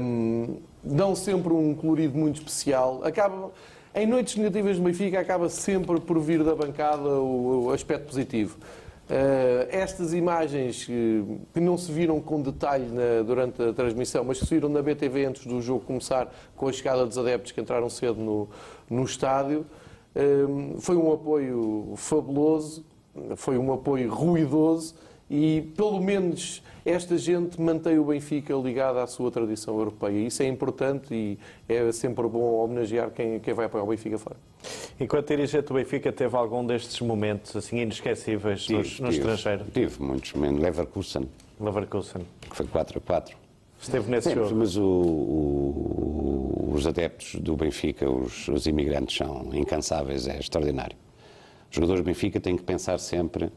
[0.00, 3.00] um, dão sempre um colorido muito especial.
[3.04, 3.50] Acaba,
[3.94, 8.56] em noites negativas do Benfica acaba sempre por vir da bancada o, o aspecto positivo.
[9.04, 14.38] Uh, estas imagens uh, que não se viram com detalhe na, durante a transmissão, mas
[14.38, 17.60] que se viram na BTV antes do jogo começar, com a chegada dos adeptos que
[17.60, 18.48] entraram cedo no,
[18.88, 19.66] no estádio,
[20.16, 22.82] uh, foi um apoio fabuloso,
[23.36, 24.94] foi um apoio ruidoso
[25.28, 30.26] e, pelo menos, esta gente mantém o Benfica ligado à sua tradição europeia.
[30.26, 34.36] Isso é importante e é sempre bom homenagear quem, quem vai apoiar o Benfica fora.
[35.00, 39.64] Enquanto dirigente do Benfica, teve algum destes momentos assim inesquecíveis tive, no, no tive, estrangeiro?
[39.72, 40.62] Tive muitos momentos.
[40.62, 41.28] Leverkusen.
[41.58, 42.22] Leverkusen.
[42.50, 43.36] Que foi 4 a 4.
[43.80, 44.54] Esteve nesse Sim, jogo.
[44.54, 50.96] Mas o, o, os adeptos do Benfica, os, os imigrantes, são incansáveis, é extraordinário.
[51.70, 53.50] Os jogadores do Benfica têm que pensar sempre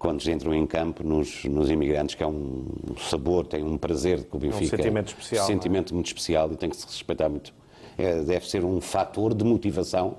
[0.00, 2.64] quando entram em campo nos, nos imigrantes, que é um
[2.98, 4.64] sabor, tem um prazer que o Benfica...
[4.64, 5.42] É um sentimento especial.
[5.42, 5.52] Um é?
[5.52, 5.94] sentimento é?
[5.94, 7.52] muito especial e tem que se respeitar muito.
[7.98, 10.16] É, deve ser um fator de motivação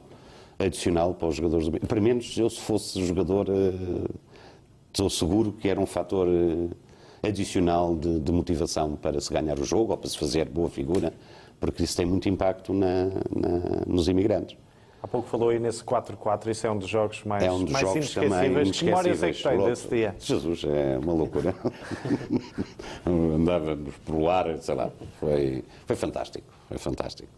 [0.60, 1.88] adicional para os jogadores do Benfica.
[1.88, 4.20] Para menos eu, se fosse jogador, uh,
[4.94, 6.70] estou seguro que era um fator uh,
[7.24, 11.12] adicional de, de, motivação para se ganhar o jogo ou para se fazer boa figura,
[11.60, 13.06] porque isso tem muito impacto na,
[13.36, 14.56] na, nos imigrantes.
[15.04, 17.74] Há pouco falou aí nesse 4-4, isso é um dos jogos mais, é um dos
[17.74, 18.80] mais jogos inesquecíveis.
[18.80, 20.16] Que memórias é que tem desse dia?
[20.20, 21.56] Jesus, é uma loucura.
[23.06, 24.92] Andávamos por ar, sei lá.
[25.20, 27.30] Foi, foi fantástico, foi fantástico.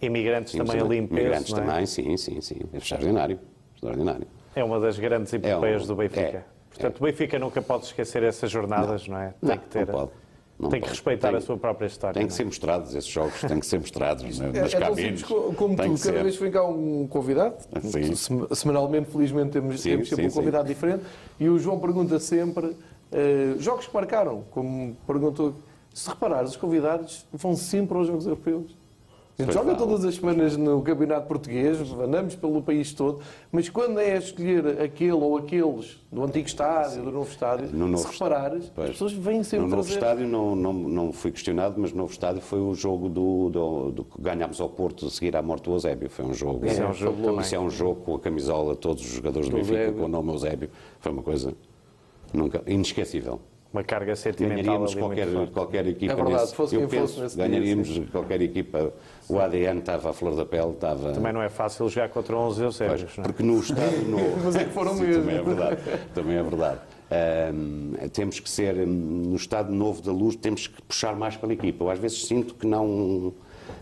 [0.00, 1.56] Imigrantes também ali em peso, Imigrantes é?
[1.56, 2.60] também, sim, sim, sim.
[2.72, 3.38] É extraordinário,
[3.74, 4.26] extraordinário.
[4.54, 6.38] É uma das grandes epopeias é um, do Benfica.
[6.38, 9.28] É, Portanto, o Benfica nunca pode esquecer essas jornadas, não, não é?
[9.28, 9.86] Tem não, que ter...
[9.86, 10.10] Não pode.
[10.62, 12.14] Não tem que respeitar tem, a sua própria história.
[12.14, 15.22] Tem que ser mostrados esses jogos, têm que ser mostrados é, nas é cabines.
[15.24, 18.14] Como tu, cada vez que vem cá um convidado, sim.
[18.54, 21.02] semanalmente, felizmente, temos, sim, temos sempre sim, um convidado diferente,
[21.40, 22.76] e o João pergunta sempre uh,
[23.58, 25.54] jogos que marcaram, como perguntou.
[25.92, 28.74] Se reparares, os convidados vão sempre aos Jogos Europeus.
[29.42, 33.20] A gente joga todas as semanas no Campeonato Português, andamos pelo país todo,
[33.50, 37.88] mas quando é a escolher aquele ou aqueles do antigo estádio, do novo estádio, no
[37.88, 39.98] novo se reparares, pois, as pessoas vêm sempre No novo trazer...
[39.98, 43.90] estádio não, não, não fui questionado, mas no novo estádio foi o jogo do, do,
[43.90, 46.08] do que ganhámos ao Porto a seguir à morte do Eusébio.
[46.08, 46.64] Foi um jogo.
[46.64, 47.40] Isso é um jogo.
[47.40, 50.30] Isso é um jogo com a camisola, todos os jogadores do Benfica com o nome
[50.30, 50.70] Eusébio.
[51.00, 51.54] Foi uma coisa
[52.32, 53.40] nunca inesquecível
[53.72, 57.88] uma carga sentimental ganharíamos qualquer, qualquer equipa é verdade, nesse, fosse eu penso, fosse ganharíamos
[57.88, 58.92] dia, qualquer equipa
[59.28, 61.12] o ADN estava à flor da pele estava...
[61.12, 63.22] também não é fácil jogar contra 11 eusébios é?
[63.22, 65.78] porque no estádio novo mas é que foram Sim, mesmo também é verdade,
[66.14, 66.80] também é verdade.
[67.54, 71.84] Um, temos que ser no estado novo da luz temos que puxar mais pela equipa
[71.84, 73.34] eu às vezes sinto que não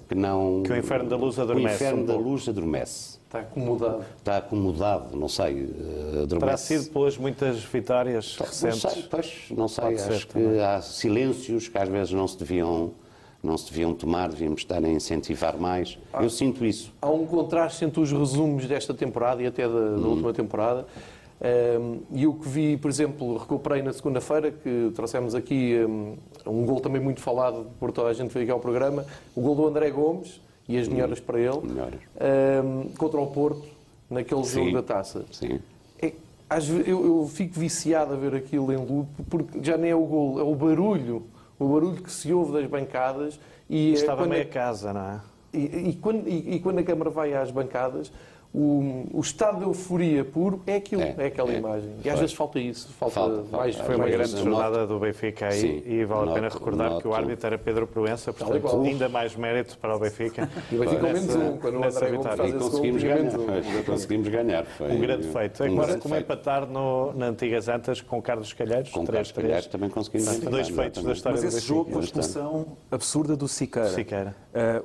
[0.09, 4.05] que não que o inferno da luz adormece o inferno da luz adormece Está acomodado.
[4.19, 5.63] Está acomodado, não sei.
[5.63, 8.83] Uh, Terá sido pelas muitas vitórias recentes?
[8.83, 9.85] Não sei, pois, não sei.
[9.85, 10.61] Pode Acho que também.
[10.61, 12.91] há silêncios que às vezes não se deviam
[13.43, 15.99] não se deviam tomar, devíamos estar a incentivar mais.
[16.15, 16.93] Eu sinto isso.
[17.01, 20.11] Há um contraste entre os resumos desta temporada e até da, da hum.
[20.11, 20.87] última temporada.
[21.41, 26.17] Um, e o que vi, por exemplo, recuperei na segunda-feira, que trouxemos aqui um,
[26.47, 29.41] um gol também muito falado por toda a gente que veio aqui ao programa, o
[29.41, 30.39] gol do André Gomes,
[30.71, 31.59] e as melhoras para ele
[32.63, 33.67] um, contra o Porto
[34.09, 34.65] naquele Sim.
[34.67, 35.25] jogo da taça.
[35.33, 35.59] Sim.
[36.01, 36.13] É,
[36.87, 40.39] eu, eu, fico viciado a ver aquilo em loop porque já nem é o gol,
[40.39, 41.25] é o barulho,
[41.61, 43.39] o barulho que se ouve das bancadas
[43.69, 45.21] e estava meia casa, não é?
[45.53, 48.11] E, e, quando, e, e, quando, a câmara vai às bancadas,
[48.53, 51.91] o, o, estado de euforia puro é aquilo, é, é aquela é, imagem.
[52.05, 53.77] E às vezes falta isso, falta, falta mais.
[53.77, 57.15] Foi uma grande jornada do Benfica aí Sim, e vale a pena recordar que o
[57.15, 60.51] árbitro era Pedro Proença, portanto, ainda mais mérito para o Benfica.
[60.71, 63.39] E o Benfica com menos um, quando o André Gomes faz conseguimos ganhar.
[63.39, 63.83] Um.
[63.85, 64.65] conseguimos ganhar.
[64.67, 65.63] Foi um grande feito.
[65.63, 68.91] Um Agora, como empatar no, na Antigas Antas com Carlos Calheiros.
[68.91, 70.51] Com Carlos Calheiros também conseguimos ganhar.
[70.51, 74.35] Dois feitos da história Mas esse jogo com a expulsão absurda do Siqueira.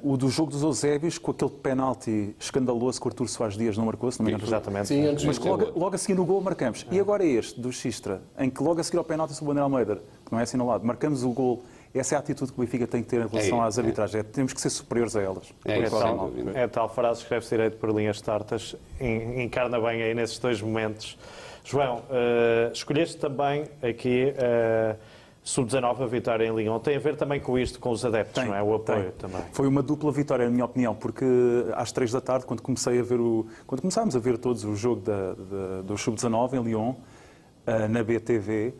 [0.03, 3.85] O do jogo dos Eusébios, com aquele penalti escandaloso que o Artur Soares Dias não
[3.85, 4.47] marcou, se não me engano.
[4.47, 4.87] Exatamente.
[4.87, 6.85] Sim, antes Mas logo, logo a seguir no gol marcamos.
[6.91, 9.63] E agora este, do Xistra, em que logo a seguir ao penalti sobre o André
[9.63, 9.95] Almeida,
[10.25, 11.63] que não é assinalado, marcamos o gol.
[11.93, 14.19] Essa é a atitude que o Benfica tem que ter em relação é, às arbitragens.
[14.19, 14.23] É.
[14.23, 15.53] Temos que ser superiores a elas.
[15.63, 20.37] É, é, tal, é tal frase, escreve-se direito por linhas tartas, encarna bem aí nesses
[20.37, 21.17] dois momentos.
[21.63, 24.33] João, uh, escolheste também aqui...
[24.33, 25.14] Uh,
[25.45, 28.49] Sub-19, a vitória em Lyon, tem a ver também com isto, com os adeptos, tem,
[28.49, 28.63] não é?
[28.63, 29.29] O apoio tem.
[29.29, 29.41] também.
[29.51, 31.23] Foi uma dupla vitória, na minha opinião, porque
[31.75, 34.75] às três da tarde, quando comecei a ver o, quando começámos a ver todos o
[34.75, 38.73] jogo da, da, do Sub-19 em Lyon, uh, na BTV,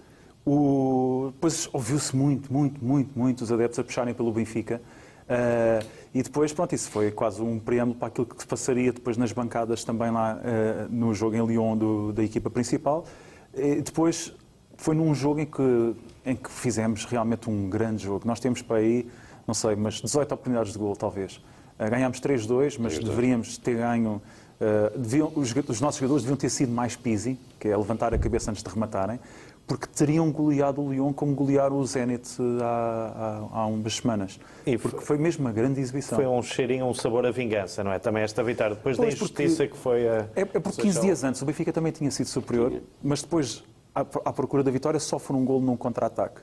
[0.43, 4.82] o, depois ouviu-se muito, muito, muito, muito os adeptos a puxarem pelo Benfica.
[5.30, 5.86] Uh,
[6.16, 9.32] e depois, pronto, isso foi quase um preâmbulo para aquilo que se passaria depois nas
[9.32, 13.05] bancadas também lá uh, no jogo em Lyon do, da equipa principal.
[13.53, 14.34] E depois
[14.78, 15.95] foi num jogo em que
[16.26, 18.28] em que fizemos realmente um grande jogo.
[18.28, 19.08] Nós temos para aí,
[19.48, 21.42] não sei, mas 18 oportunidades de gol, talvez.
[21.78, 24.22] Eh, ganhámos 3-2, mas deveríamos ter ganho
[24.56, 28.18] Uh, deviam, os, os, nossos jogadores deviam ter sido mais pisi, que é levantar a
[28.18, 29.20] cabeça antes de rematarem,
[29.68, 34.40] porque teriam goleado o Lyon como golearam o Zenit há, há, há umas semanas.
[34.66, 36.18] E porque foi mesmo uma grande exibição.
[36.18, 38.00] Foi um cheirinho, um sabor a vingança, não é?
[38.00, 40.28] Também esta vitória, depois pois da injustiça que foi a...
[40.36, 43.64] É, é porque 15 dias antes o Benfica também tinha sido superior, mas depois,
[43.96, 46.41] à, procura da vitória, sofre um gol num contra-ataque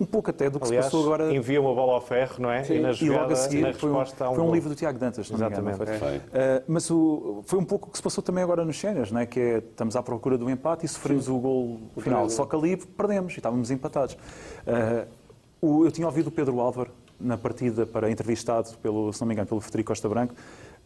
[0.00, 1.34] um pouco até do que Aliás, se passou agora.
[1.34, 2.64] Envia uma bola ao ferro, não é?
[2.64, 2.76] Sim.
[2.76, 4.98] E, na jogada, e logo a seguir foi um, um foi um livro do Tiago
[4.98, 5.78] Dantas, não Exatamente.
[5.78, 6.16] Me engano, foi.
[6.16, 6.22] Uh,
[6.66, 9.26] mas o, foi um pouco o que se passou também agora nos Séniores, não é?
[9.26, 11.32] Que é, estamos à procura do empate e sofremos Sim.
[11.32, 12.28] o gol o final.
[12.30, 14.14] Só que ali perdemos e estávamos empatados.
[14.66, 15.06] Uh,
[15.60, 16.90] o, eu tinha ouvido o Pedro Álvaro
[17.20, 20.34] na partida para entrevistado pelo, se não me engano, pelo Federico Costa Branco.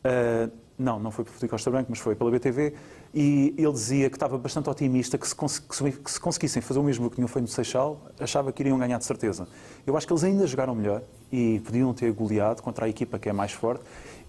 [0.04, 2.74] Uh, não, não foi pelo Federico Costa Branco, mas foi pela BTV,
[3.14, 7.08] e ele dizia que estava bastante otimista que se, que se conseguissem fazer o mesmo
[7.08, 9.48] que tinham feito no Seixal, achava que iriam ganhar de certeza.
[9.86, 11.02] Eu acho que eles ainda jogaram melhor
[11.32, 13.82] e podiam ter goleado contra a equipa que é mais forte,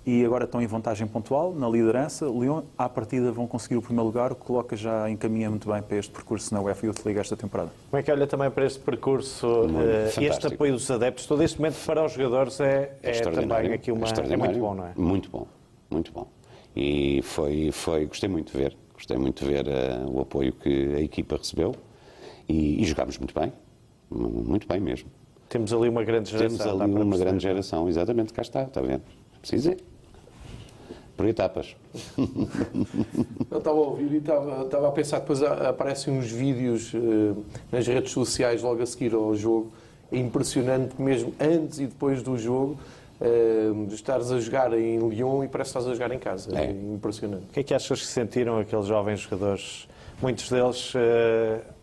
[0.08, 2.26] e agora estão em vantagem pontual, na liderança.
[2.28, 5.82] Lyon, à partida, vão conseguir o primeiro lugar, o que coloca já encaminha muito bem
[5.82, 7.72] para este percurso na UEFA Youth League esta temporada.
[7.90, 11.26] Como é que olha também para este percurso uh, este apoio dos adeptos?
[11.26, 14.74] Todo este momento para os jogadores é, é, é também aqui uma, é muito bom,
[14.76, 14.94] não é?
[14.96, 15.46] Muito bom,
[15.92, 16.26] muito bom.
[16.76, 20.96] E foi, foi gostei muito de ver, gostei muito de ver uh, o apoio que
[20.96, 21.76] a equipa recebeu
[22.48, 23.52] e, e jogámos muito bem,
[24.10, 25.10] muito bem mesmo.
[25.50, 26.58] Temos ali uma grande geração.
[26.58, 29.04] Temos ali uma grande geração, exatamente, cá está, está vendo?
[29.42, 29.76] Precisa
[31.18, 31.76] por etapas.
[33.50, 37.88] Eu estava a ouvir e estava, estava a pensar, depois aparecem uns vídeos uh, nas
[37.88, 39.72] redes sociais logo a seguir ao jogo.
[40.12, 42.78] É impressionante mesmo antes e depois do jogo
[43.22, 46.58] uh, estares a jogar em Lyon e parece que estás a jogar em casa.
[46.58, 47.46] É, é impressionante.
[47.46, 49.88] O que é que achas que sentiram aqueles jovens jogadores?
[50.22, 51.00] Muitos deles uh,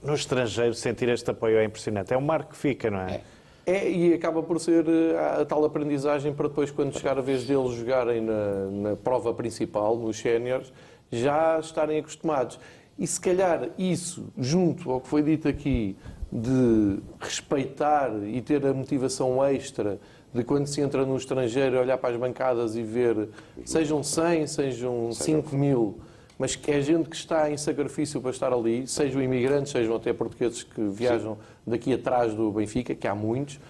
[0.03, 2.13] no estrangeiro sentir este apoio é impressionante.
[2.13, 3.15] É um marco que fica, não é?
[3.15, 3.21] é.
[3.67, 7.47] É, e acaba por ser eh, a, tal aprendizagem para depois, quando chegar a vez
[7.47, 10.71] deles jogarem na, na prova principal, nos séniores,
[11.11, 12.61] já estarem acostumados.
[12.99, 15.97] E se calhar isso, junto ao que foi dito aqui,
[16.31, 19.99] de respeitar e ter a motivação extra
[20.35, 23.29] de quando se entra no estrangeiro, olhar para as bancadas e ver,
[23.65, 25.99] sejam 100, sejam 5 mil,
[26.37, 30.13] mas que é gente que está em sacrifício para estar ali, sejam imigrantes, sejam até
[30.13, 33.61] portugueses que viajam daqui atrás do Benfica, que há muitos,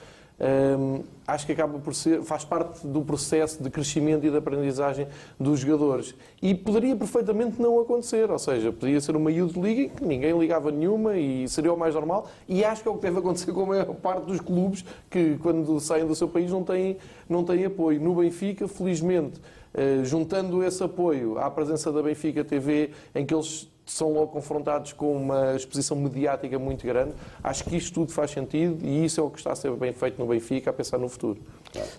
[1.27, 5.07] Acho que acaba por ser, faz parte do processo de crescimento e de aprendizagem
[5.41, 6.15] dos jogadores.
[6.43, 10.71] E poderia perfeitamente não acontecer, ou seja, poderia ser uma youth league que ninguém ligava
[10.71, 12.29] nenhuma e seria o mais normal.
[12.47, 15.39] E acho que é o que deve acontecer com a maior parte dos clubes que,
[15.39, 18.01] quando saem do seu país, não têm, não têm apoio.
[18.01, 19.41] No Benfica, felizmente,
[19.73, 24.93] eh, juntando esse apoio à presença da Benfica TV, em que eles são logo confrontados
[24.93, 27.13] com uma exposição mediática muito grande.
[27.43, 29.93] Acho que isto tudo faz sentido e isso é o que está a ser bem
[29.93, 31.41] feito no Benfica, a pensar no futuro.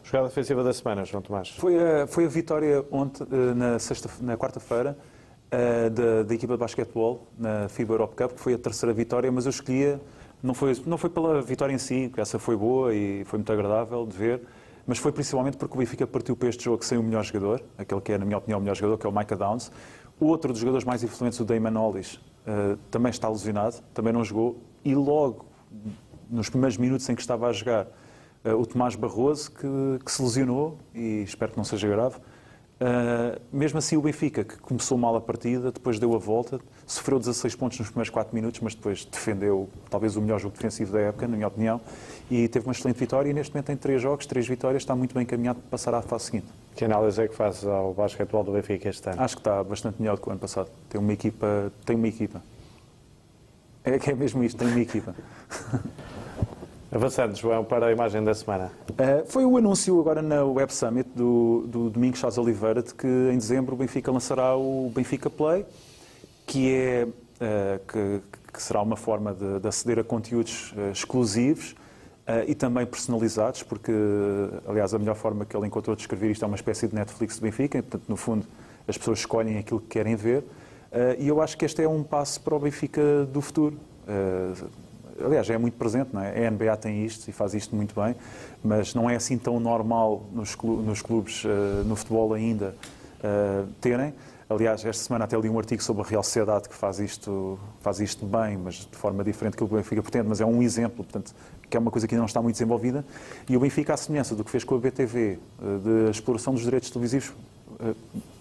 [0.04, 1.50] Jogada defensiva da semana, João Tomás.
[1.50, 4.98] Foi a, foi a vitória ontem, eh, na, sexta, na quarta-feira,
[5.52, 9.32] eh, da, da, equipa de basquetebol na FIBA Europe Cup, que foi a terceira vitória,
[9.32, 10.02] mas eu escolhia,
[10.42, 13.52] não foi, não foi pela vitória em si, que essa foi boa e foi muito
[13.52, 14.42] agradável de ver,
[14.88, 18.02] mas foi principalmente porque o Benfica partiu para este jogo sem o melhor jogador, aquele
[18.02, 19.72] que é, na minha opinião, o melhor jogador, que é o Micah Downs.
[20.20, 24.24] O outro dos jogadores mais influentes, o Damon Hollis, uh, também está lesionado, também não
[24.24, 24.58] jogou.
[24.84, 25.46] E logo,
[26.30, 27.88] nos primeiros minutos em que estava a jogar,
[28.46, 32.16] uh, o Tomás Barroso, que, que, se lesionou, e espero que não seja grave.
[32.76, 37.20] Uh, mesmo assim, o Benfica, que começou mal a partida, depois deu a volta, sofreu
[37.20, 41.00] 16 pontos nos primeiros 4 minutos, mas depois defendeu talvez o melhor jogo defensivo da
[41.00, 41.82] época, na minha opinião,
[42.32, 43.30] e teve uma excelente vitória.
[43.30, 46.02] E neste momento tem 3 jogos, 3 vitórias, está muito bem encaminhado para passar à
[46.02, 46.48] fase seguinte.
[46.76, 49.22] Que análise é que faz ao basquetebol do Benfica este ano?
[49.22, 50.70] Acho que está bastante melhor do que o ano passado.
[50.90, 51.72] Tem uma equipa.
[51.86, 52.42] Tem uma equipa.
[53.84, 55.16] É que é mesmo isto, tem uma equipa.
[56.92, 58.72] Avançando, João, para a imagem da semana.
[58.90, 63.38] Uh, foi o anúncio agora na Web Summit do, do Domingos Oliveira de que em
[63.38, 65.66] dezembro o Benfica lançará o Benfica Play,
[66.46, 68.22] que é uh, que,
[68.52, 71.76] que, será uma forma de, de aceder a conteúdos uh, exclusivos
[72.48, 73.92] e também personalizados, porque,
[74.68, 77.38] aliás, a melhor forma que ele encontrou de escrever isto é uma espécie de Netflix
[77.38, 78.48] do Benfica, e, portanto, no fundo,
[78.88, 80.40] as pessoas escolhem aquilo que querem ver.
[80.40, 83.78] Uh, e eu acho que este é um passo para o Benfica do futuro.
[84.08, 84.70] Uh,
[85.24, 86.48] aliás, é muito presente, não é?
[86.48, 88.16] A NBA tem isto e faz isto muito bem,
[88.64, 90.56] mas não é assim tão normal nos
[91.02, 91.44] clubes
[91.86, 92.76] no futebol ainda
[93.82, 94.14] terem.
[94.48, 98.00] Aliás, esta semana até li um artigo sobre a Real Sociedade que faz isto, faz
[98.00, 100.98] isto bem, mas de forma diferente do que o Benfica pretende, mas é um exemplo.
[100.98, 101.34] Portanto,
[101.70, 103.06] que é uma coisa que ainda não está muito desenvolvida,
[103.50, 106.64] e o Benfica, à semelhança do que fez com a BTV, eh, de exploração dos
[106.64, 107.34] direitos televisivos
[107.80, 107.94] eh,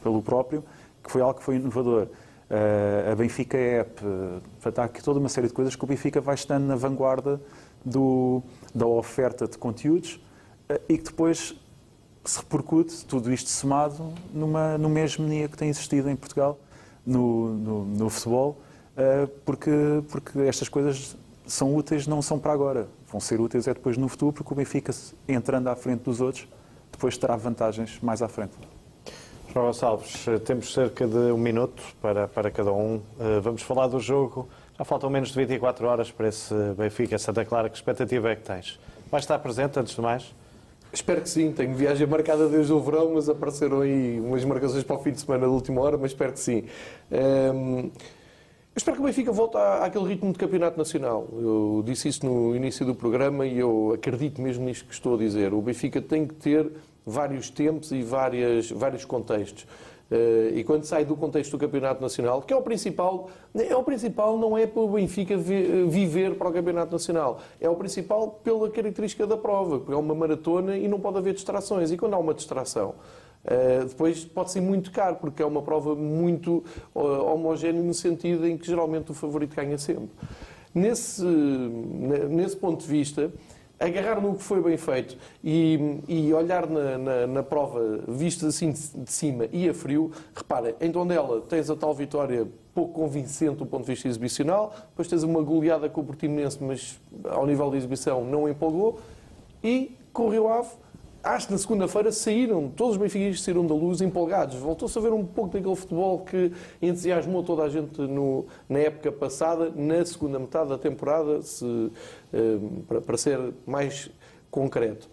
[0.02, 0.62] pelo próprio,
[1.02, 2.08] que foi algo que foi inovador.
[2.50, 4.02] Eh, a Benfica App,
[4.76, 7.40] há aqui toda uma série de coisas que o Benfica vai estando na vanguarda
[7.84, 8.42] do,
[8.74, 10.20] da oferta de conteúdos
[10.88, 11.54] e que depois
[12.24, 16.58] se repercute, tudo isto somado, numa, numa hegemonia que tem existido em Portugal
[17.04, 18.58] no, no, no futebol,
[19.44, 19.70] porque,
[20.08, 21.14] porque estas coisas
[21.46, 22.88] são úteis, não são para agora.
[23.14, 24.92] Vão ser úteis é depois no futuro, porque o Benfica,
[25.28, 26.48] entrando à frente dos outros,
[26.90, 28.54] depois terá vantagens mais à frente.
[29.52, 32.96] João Gonçalves, temos cerca de um minuto para, para cada um.
[32.96, 34.48] Uh, vamos falar do jogo.
[34.76, 37.68] Já faltam menos de 24 horas para esse Benfica Santa Clara.
[37.68, 38.80] Que expectativa é que tens?
[39.08, 40.34] Vai estar presente, antes de mais?
[40.92, 41.52] Espero que sim.
[41.52, 45.20] Tenho viagem marcada desde o verão, mas apareceram aí umas marcações para o fim de
[45.20, 46.64] semana da última hora, mas espero que sim.
[47.12, 47.92] Um,
[48.74, 51.28] eu espero que o Benfica volte àquele ritmo de campeonato nacional.
[51.32, 55.16] Eu disse isso no início do programa e eu acredito mesmo nisto que estou a
[55.16, 55.54] dizer.
[55.54, 56.72] O Benfica tem que ter
[57.06, 59.62] vários tempos e várias, vários contextos.
[60.10, 63.82] Uh, e quando sai do contexto do Campeonato Nacional, que é o principal, é o
[63.84, 68.40] principal não é para o Benfica vi, viver para o Campeonato Nacional, é o principal
[68.42, 71.92] pela característica da prova, porque é uma maratona e não pode haver distrações.
[71.92, 72.96] E quando há uma distração,
[73.44, 76.64] uh, depois pode ser muito caro, porque é uma prova muito
[76.94, 77.00] uh,
[77.32, 80.10] homogénea no sentido em que geralmente o favorito ganha sempre.
[80.74, 83.30] Nesse, nesse ponto de vista,
[83.78, 88.72] agarrar no que foi bem feito e, e olhar na, na, na, prova vista assim
[88.72, 93.66] de, cima e a frio, repara, em Tondela tens a tal vitória pouco convincente do
[93.66, 97.76] ponto de vista exibicional, depois tens uma goleada com o Portimonense, mas ao nível de
[97.76, 99.00] exibição não empolgou,
[99.62, 100.70] e o Rio Ave
[101.24, 104.56] acho que na segunda-feira saíram, todos os benfiquistas saíram da luz empolgados.
[104.56, 106.52] Voltou-se a ver um pouco daquele futebol que
[106.82, 111.90] entusiasmou toda a gente no, na época passada, na segunda metade da temporada, se,
[112.32, 114.10] eh, para, para, ser mais
[114.50, 115.08] concreto.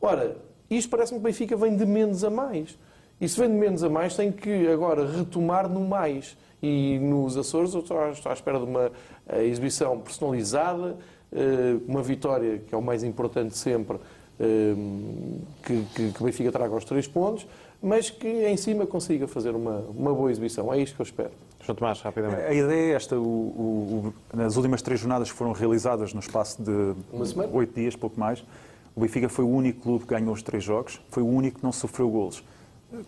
[0.00, 0.36] Ora,
[0.70, 2.78] isto parece-me que o Benfica vem de menos a mais.
[3.20, 6.38] E se vem de menos a mais, tem que agora retomar no mais.
[6.62, 8.90] E nos Açores, eu estou à espera de uma
[9.28, 10.96] eh, exibição personalizada,
[11.30, 14.19] eh, uma vitória, que é o mais importante sempre, Ehm,
[15.62, 17.46] que, que, que o Benfica traga os três pontos,
[17.82, 20.72] mas que em cima consiga fazer uma, uma boa exibição.
[20.72, 21.30] É isto que eu espero.
[21.62, 22.42] João Tomás, rapidamente.
[22.42, 23.18] A ideia é esta.
[23.18, 26.94] O, o, o, nas últimas três jornadas que foram realizadas no espaço de
[27.52, 28.44] oito dias, pouco mais,
[28.94, 31.64] o Benfica foi o único clube que ganhou os três jogos, foi o único que
[31.64, 32.42] não sofreu golos.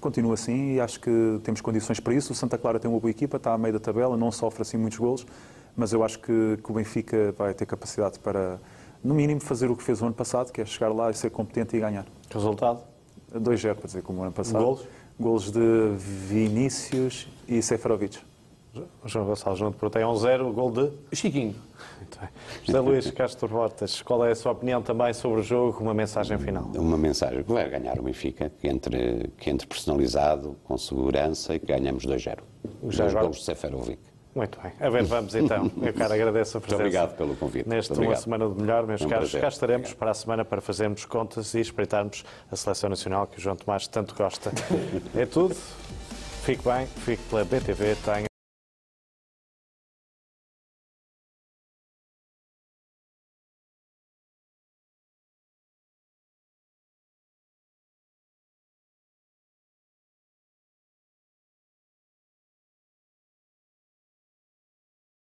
[0.01, 2.33] Continua assim e acho que temos condições para isso.
[2.33, 4.76] O Santa Clara tem uma boa equipa, está a meio da tabela, não sofre assim
[4.76, 5.26] muitos golos,
[5.76, 8.61] mas eu acho que, que o Benfica vai ter capacidade para
[9.03, 11.31] no mínimo, fazer o que fez o ano passado, que é chegar lá e ser
[11.31, 12.07] competente e ganhar.
[12.31, 12.81] Resultado?
[13.35, 14.63] 2-0, para dizer, como o ano passado.
[14.63, 14.87] Golos?
[15.19, 18.19] Golos de Vinícius e Seferovic.
[19.05, 20.05] João Gonçalves não te protege.
[20.05, 20.91] 1-0, um gol de?
[21.15, 21.55] Chiquinho.
[21.99, 22.29] Muito bem.
[22.65, 25.79] José Luís Castro Hortas, qual é a sua opinião também sobre o jogo?
[25.83, 26.65] Uma mensagem final.
[26.75, 31.59] Uma mensagem que vai ganhar o Benfica, que entre, que entre personalizado, com segurança e
[31.59, 32.39] que ganhamos 2-0.
[32.83, 34.12] Dois gols de Seferovic.
[34.35, 34.72] Muito bem.
[34.80, 35.70] A ver, vamos então.
[35.80, 36.83] Eu, cara, agradeço a presença.
[36.83, 37.68] Muito obrigado pelo convite.
[37.68, 39.33] Neste Uma Semana do Melhor, meus é um caros.
[39.33, 39.99] Cá estaremos obrigado.
[39.99, 43.87] para a semana para fazermos contas e espreitarmos a seleção nacional que o João Tomás
[43.87, 44.51] tanto gosta.
[45.14, 45.55] é tudo.
[46.45, 47.97] Fique bem, fique pela BTV.
[48.05, 48.32] Tenha